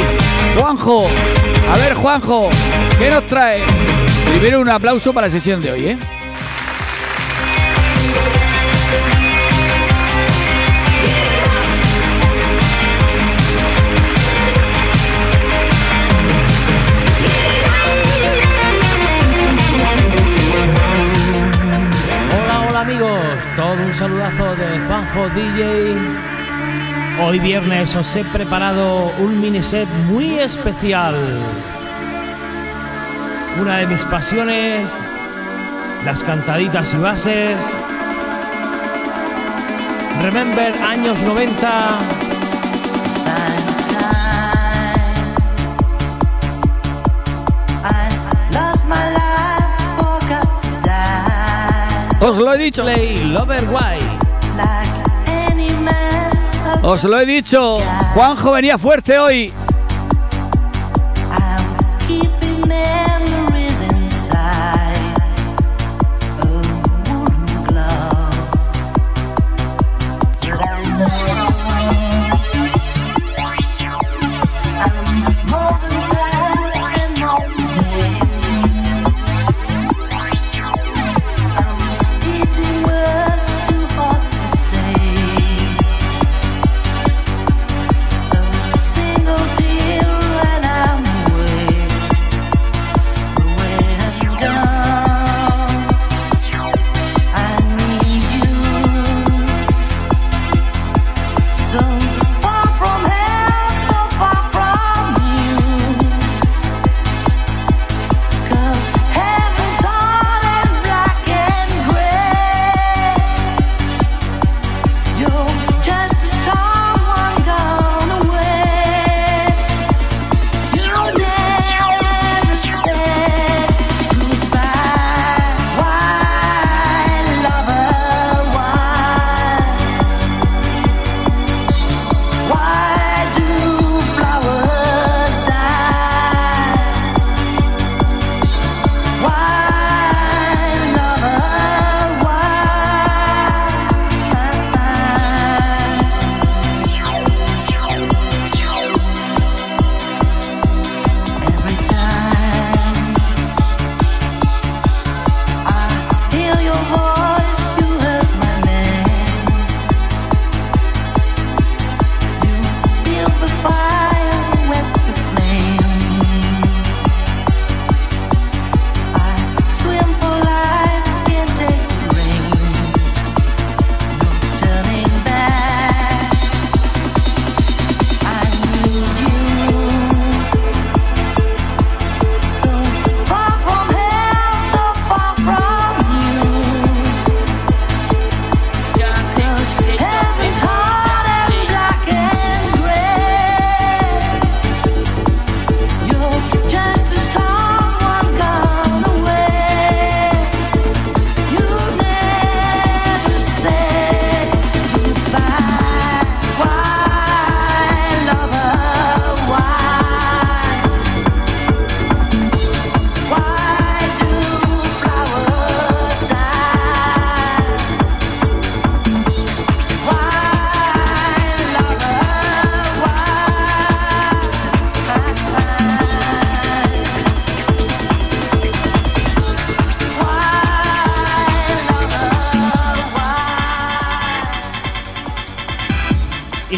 [0.58, 1.06] Juanjo.
[1.72, 2.50] A ver, Juanjo,
[2.98, 3.62] ¿qué nos trae?
[4.28, 5.98] Primero un aplauso para la sesión de hoy, ¿eh?
[23.94, 25.96] Saludazo de Juanjo DJ.
[27.22, 31.14] Hoy viernes os he preparado un mini set muy especial.
[33.60, 34.88] Una de mis pasiones,
[36.04, 37.56] las cantaditas y bases.
[40.22, 42.33] Remember años 90.
[52.26, 52.84] Os lo he dicho.
[52.84, 54.04] Lover White.
[56.82, 57.78] Os lo he dicho.
[58.14, 59.52] Juanjo venía fuerte hoy.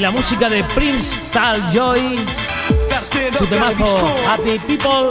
[0.07, 2.25] La música de Prince Tal Joy.
[3.37, 5.11] Su temazo Happy People.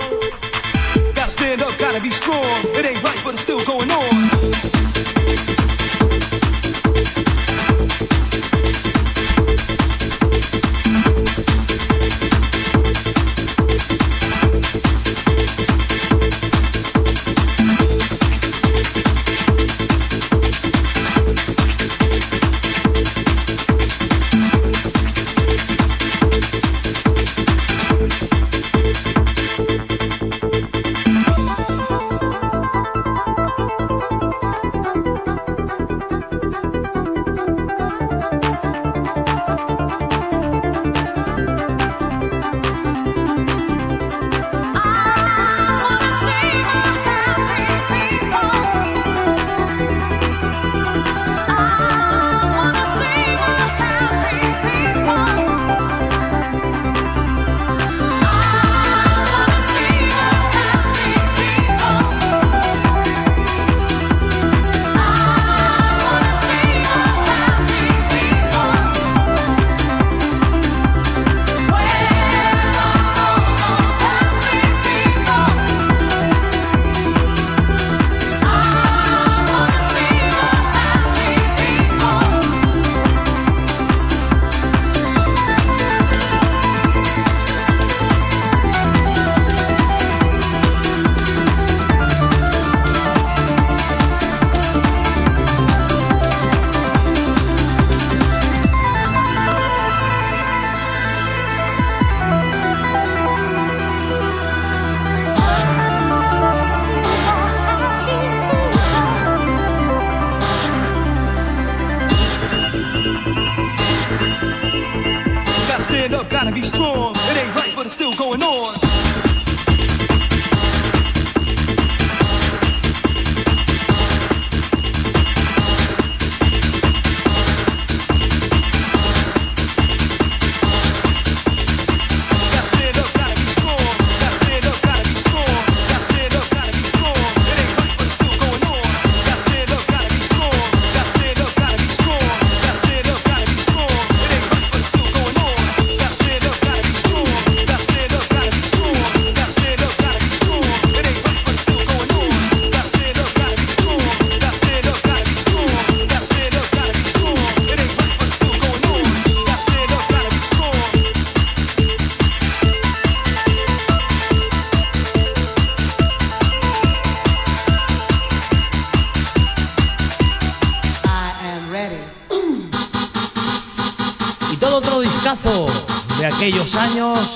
[176.45, 177.33] aquellos años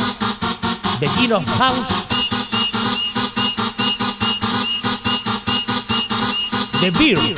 [1.00, 1.88] de Kino House,
[6.80, 7.36] de Beer.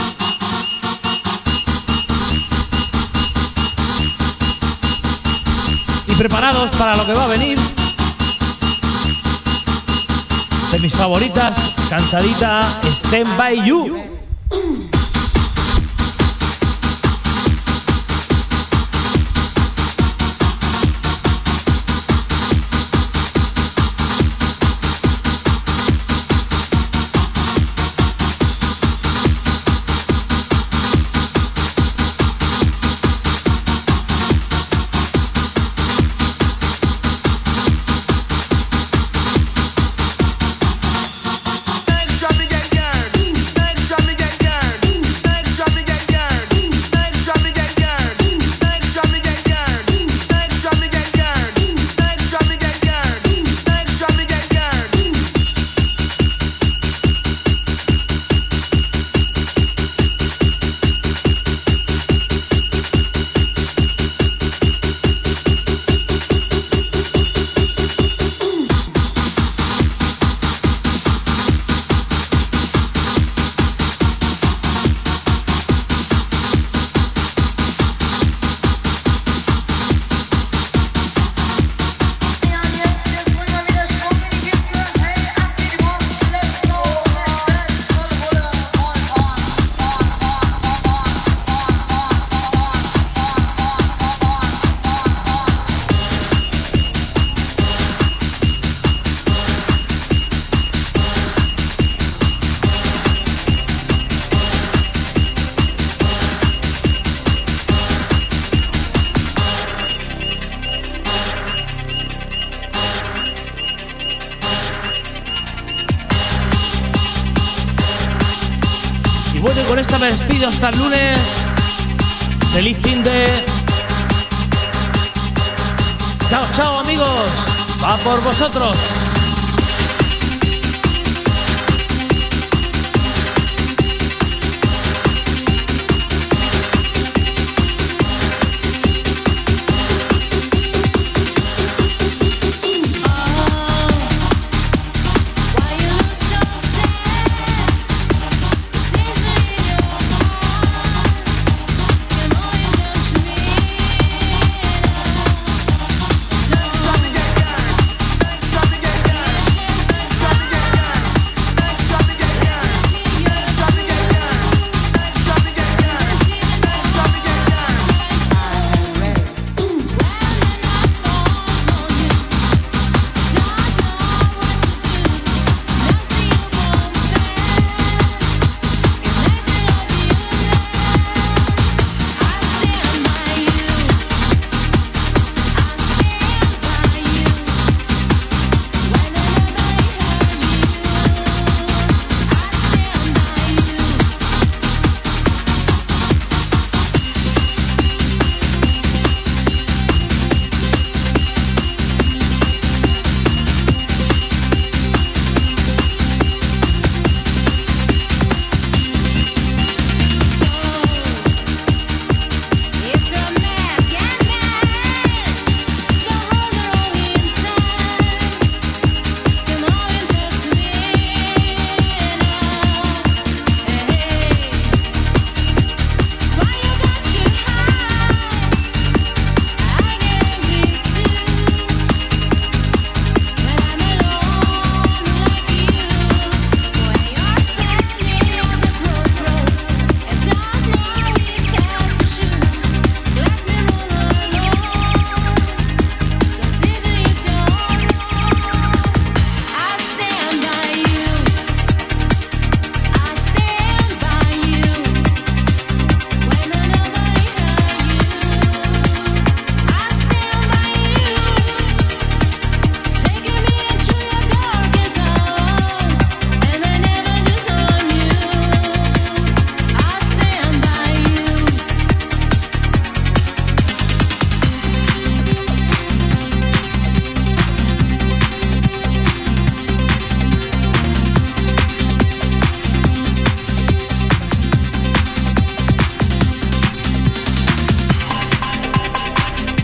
[6.08, 7.58] Y preparados para lo que va a venir,
[10.74, 11.58] de mis favoritas,
[11.90, 14.11] cantadita Stand By You.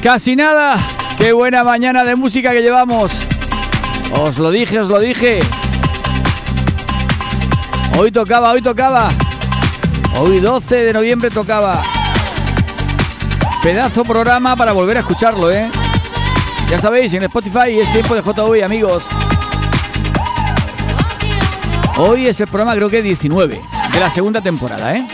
[0.08, 0.78] Casi nada.
[1.18, 3.12] Qué buena mañana de música que llevamos.
[4.14, 5.42] Os lo dije, os lo dije.
[8.00, 9.10] Hoy tocaba, hoy tocaba.
[10.18, 11.84] Hoy 12 de noviembre tocaba.
[13.62, 15.70] Pedazo programa para volver a escucharlo, ¿eh?
[16.70, 19.04] Ya sabéis, en Spotify es tiempo de JV, amigos.
[21.98, 23.60] Hoy es el programa creo que 19
[23.92, 25.06] de la segunda temporada, ¿eh?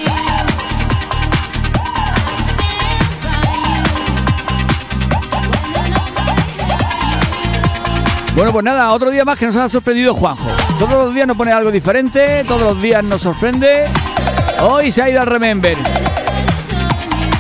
[8.36, 10.50] Bueno, pues nada, otro día más que nos ha sorprendido Juanjo.
[10.80, 13.86] Todos los días nos pone algo diferente, todos los días nos sorprende.
[14.60, 15.78] Hoy se ha ido al Remember.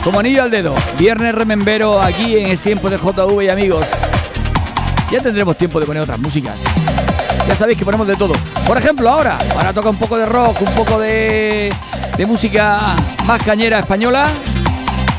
[0.03, 0.75] Como anillo al dedo.
[0.99, 3.87] Viernes Remembero aquí en este tiempo de JV y amigos.
[5.09, 6.59] Ya tendremos tiempo de poner otras músicas.
[7.47, 8.33] Ya sabéis que ponemos de todo.
[8.67, 11.73] Por ejemplo, ahora, ahora toca un poco de rock, un poco de,
[12.17, 12.95] de música
[13.25, 14.27] más cañera española.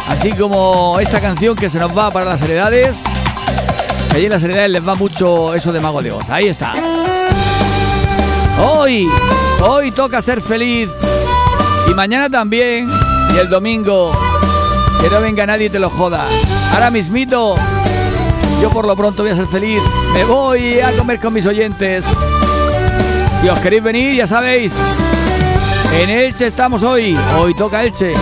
[0.09, 3.03] Así como esta canción que se nos va para las heredades.
[4.15, 6.31] Allí en las heredades les va mucho eso de Mago de Oz.
[6.31, 6.73] Ahí está.
[8.65, 9.11] Hoy,
[9.61, 10.89] hoy toca ser feliz.
[11.91, 12.89] Y mañana también.
[13.35, 14.13] Y el domingo.
[15.01, 16.29] Que no venga nadie y te lo joda.
[16.73, 17.57] Ahora mismito.
[18.63, 19.83] Yo por lo pronto voy a ser feliz.
[20.13, 22.07] Me voy a comer con mis oyentes.
[23.43, 24.75] Si os queréis venir, ya sabéis.
[26.01, 27.19] En Elche estamos hoy.
[27.37, 28.15] Hoy toca Elche.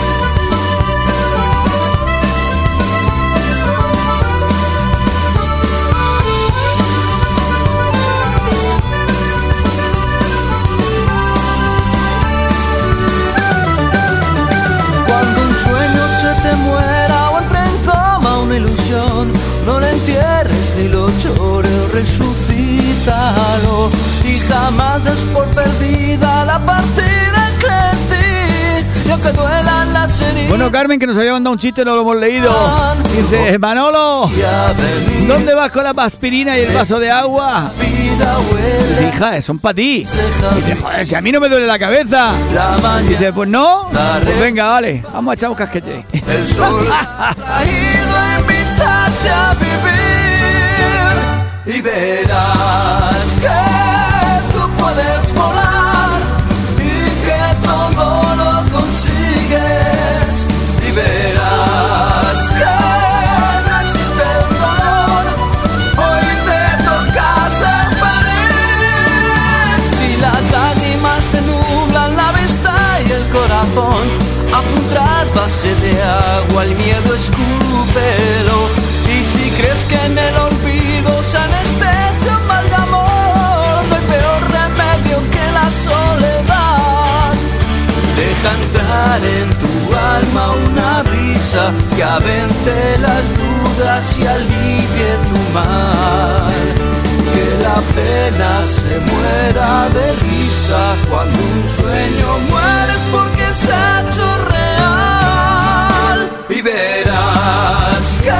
[24.73, 25.01] Jamás
[25.35, 30.49] por perdida la partida que en ti, y aunque duelan las heridas.
[30.49, 32.55] Bueno, Carmen, que nos había mandado un chiste, no lo hemos leído.
[33.15, 34.31] Dice, Manolo,
[35.27, 37.71] ¿dónde vas con la aspirina y el vaso de agua?
[37.79, 40.07] Dice, hija, son para ti.
[40.57, 42.33] Dice, joder, si a mí no me duele la cabeza.
[43.09, 43.89] Dice, pues no.
[44.25, 46.07] Pues venga, vale, vamos a echar un casquete.
[46.13, 47.35] El sol ha
[47.65, 50.13] ido a invitarte a vivir
[51.65, 52.92] y verás
[89.23, 91.63] En tu alma una brisa
[91.95, 96.53] que avente las dudas y alivie tu mal.
[97.33, 104.01] Que la pena se muera de risa cuando un sueño muere es porque se ha
[104.01, 106.19] hecho real.
[106.49, 108.31] Y verás que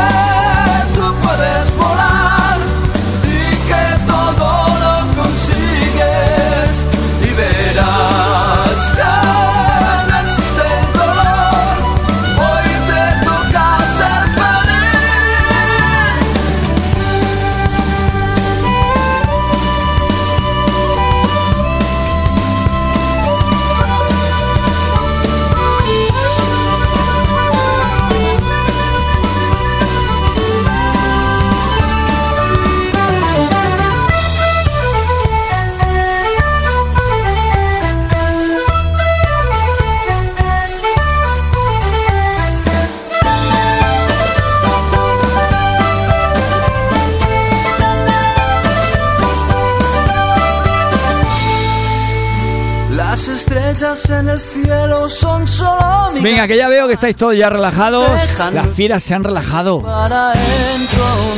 [54.23, 58.09] en el cielo son solo mi Venga, que ya veo que estáis todos ya relajados.
[58.53, 59.83] Las fieras se han relajado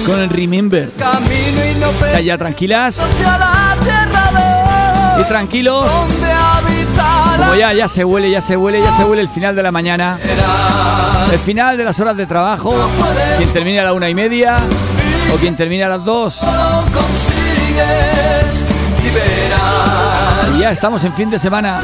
[0.07, 0.91] con el Remember.
[2.05, 3.01] ¿Estáis ya tranquilas
[5.19, 5.87] y tranquilos?
[7.39, 9.73] Como ya, ya se huele, ya se huele, ya se huele el final de la
[9.73, 10.19] mañana.
[11.33, 12.75] El final de las horas de trabajo.
[13.39, 14.59] Quien termina a la una y media
[15.35, 16.41] o quien termina a las dos.
[20.59, 21.81] Ya estamos en fin de semana.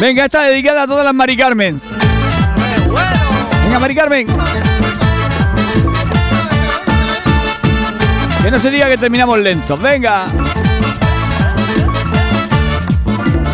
[0.00, 1.76] Venga, esta dedicada a todas las Mari Carmen.
[3.64, 4.26] Venga, Mari Carmen.
[8.42, 9.80] Que no se diga que terminamos lentos.
[9.80, 10.26] Venga.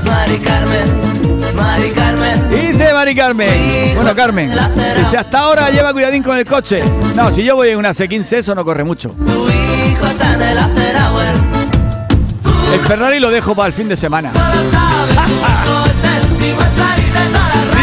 [0.05, 2.51] Mari Carmen, Mari Carmen.
[2.51, 3.95] Dice Mari Carmen.
[3.95, 4.51] Bueno, Carmen.
[4.51, 6.83] Dice, hasta ahora lleva cuidadín con el coche.
[7.15, 9.15] No, si yo voy en una C15, eso no corre mucho.
[12.73, 14.33] El Ferrari lo dejo para el fin de semana.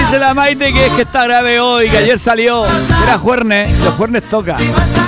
[0.05, 2.63] Dice la Maite que es que está grave hoy, que ayer salió.
[3.03, 4.55] Era juernes, los juernes toca.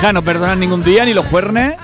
[0.00, 1.76] Ja, no perdonan ningún día ni los juernes.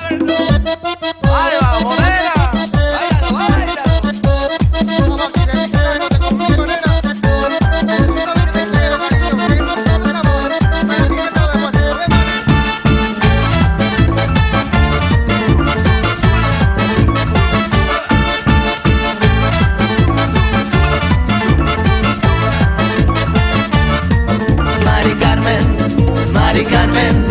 [26.54, 27.24] Mari Carmen.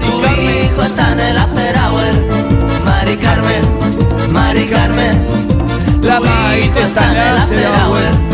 [0.00, 2.86] Tu hijo está en el after hour.
[2.86, 5.26] Mari Carmen, Mari Carmen.
[6.00, 8.25] La Maite está en el after hour.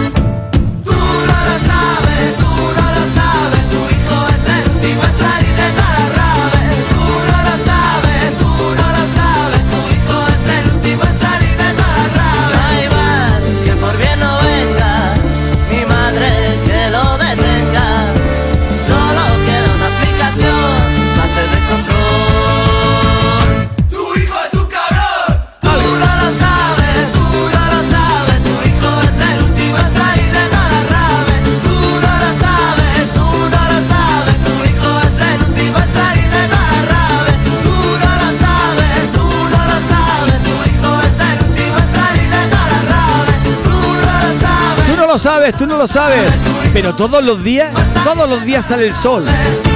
[45.42, 46.30] Sabes, tú no lo sabes.
[46.72, 47.72] Pero todos los días,
[48.04, 49.24] todos los días sale el sol.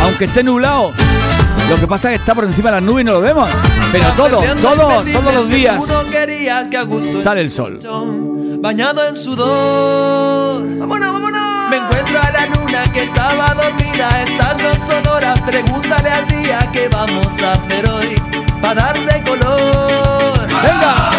[0.02, 0.92] Aunque esté nublado.
[1.68, 3.50] Lo que pasa es que está por encima de las nubes y no lo vemos.
[3.90, 5.82] Pero todo, todo, todos los días
[7.22, 7.80] sale el sol.
[8.60, 10.62] bañado en sudor.
[10.78, 11.70] Vámonos, vámonos.
[11.70, 15.40] Me encuentro a la luna que estaba dormida, estas no son horas.
[15.40, 18.22] Pregúntale al día qué vamos a hacer hoy
[18.62, 20.46] para darle color.
[20.46, 21.10] ¡Venga!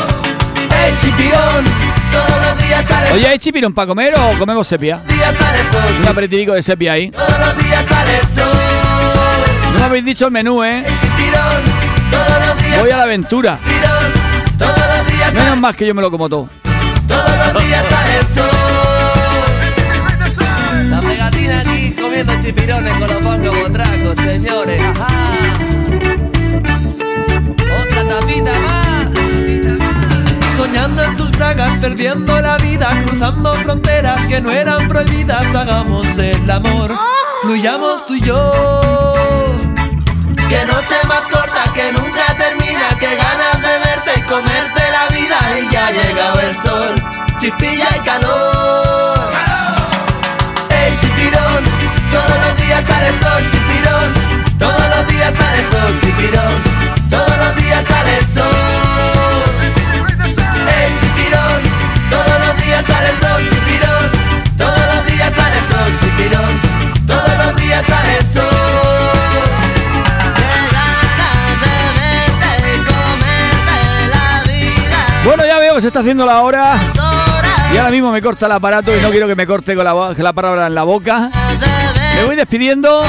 [0.86, 1.65] El chipirón,
[2.11, 5.01] todos los días sale Oye, ¿hay chipirón para comer o comemos sepia?
[6.01, 7.09] Un aperitivo de sepia ahí.
[7.11, 8.45] Todos los días sale sol.
[9.73, 10.84] No me habéis dicho el menú, ¿eh?
[11.01, 11.63] Chipirón,
[12.09, 13.59] todos los días Voy a la aventura.
[14.57, 16.49] todos los días Menos más que yo me lo como todo.
[17.07, 18.45] Todos los días sale el sol.
[20.89, 24.81] La pegatina aquí comiendo chipirones con los pongos botracos, señores.
[24.81, 25.07] Ajá.
[27.81, 28.97] Otra tapita más.
[30.68, 35.56] Soñando en tus bragas, perdiendo la vida, cruzando fronteras que no eran prohibidas.
[35.56, 36.91] Hagamos el amor,
[37.41, 38.52] fluyamos tú y yo.
[40.49, 45.38] Que noche más corta que nunca termina, que ganas de verte y comerte la vida
[45.57, 46.95] y ya ha llegado el sol,
[47.39, 49.31] chispilla y calor.
[50.69, 51.64] El chipirón,
[52.11, 54.14] todos los días sale el sol, chipirón,
[54.60, 59.27] todos los días sale sol, chipirón, todos los días sale el sol.
[62.78, 67.84] Días sale el sol, chipirón, todos los días sale el sol, chipirón, todos los días
[67.88, 68.44] sale el sol.
[75.26, 76.78] Bueno, ya veo que se está haciendo la hora.
[77.74, 80.14] Y ahora mismo me corta el aparato y no quiero que me corte con la,
[80.16, 81.30] la palabra en la boca.
[82.16, 83.04] Me voy despidiendo.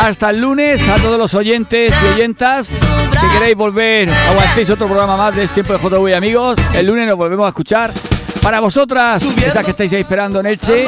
[0.00, 5.16] Hasta el lunes a todos los oyentes y oyentas que queréis volver, aguantéis otro programa
[5.16, 6.56] más de este tiempo de JV amigos.
[6.74, 7.92] El lunes nos volvemos a escuchar.
[8.46, 10.86] Para vosotras, esas que estáis ahí esperando en Elche,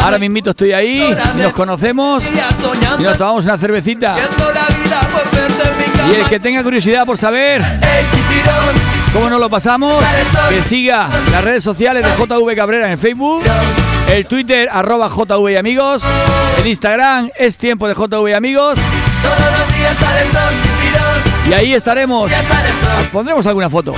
[0.00, 2.24] ahora mismito estoy ahí, nos conocemos
[2.98, 4.16] y nos tomamos una cervecita.
[6.10, 7.62] Y el que tenga curiosidad por saber
[9.12, 10.02] cómo nos lo pasamos,
[10.48, 13.44] que siga las redes sociales de JV Cabrera en Facebook,
[14.10, 16.02] el Twitter arroba JV Amigos,
[16.58, 18.80] el Instagram es tiempo de JV Amigos.
[19.22, 22.30] Todos los días sale el sol, Y ahí estaremos.
[23.12, 23.92] Pondremos alguna foto.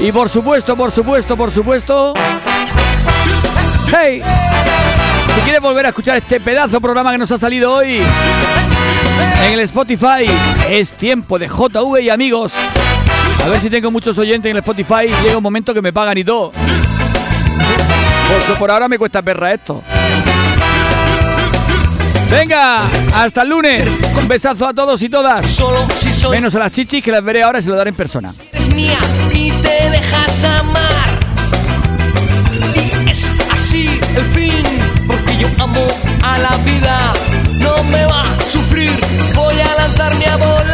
[0.00, 2.14] Y por supuesto, por supuesto, por supuesto.
[3.96, 4.20] ¡Hey!
[5.34, 8.02] Si quieres volver a escuchar este pedazo programa que nos ha salido hoy
[9.44, 10.26] en el Spotify,
[10.68, 12.52] es tiempo de JV y amigos.
[13.44, 15.92] A ver si tengo muchos oyentes en el Spotify y llega un momento que me
[15.92, 16.50] pagan y todo.
[18.28, 19.80] Porque por ahora me cuesta perra esto.
[22.34, 22.82] Venga,
[23.14, 23.88] hasta el lunes.
[24.18, 25.48] Un besazo a todos y todas.
[25.48, 27.90] Solo si soy Menos a las chichis que las veré ahora y se lo daré
[27.90, 28.34] en persona.
[28.52, 28.98] Es mía
[29.32, 31.20] y te dejas amar.
[32.74, 34.64] Y es así el fin,
[35.06, 35.86] porque yo amo
[36.24, 37.12] a la vida.
[37.52, 38.98] No me va a sufrir,
[39.32, 40.73] voy a lanzarme a volar.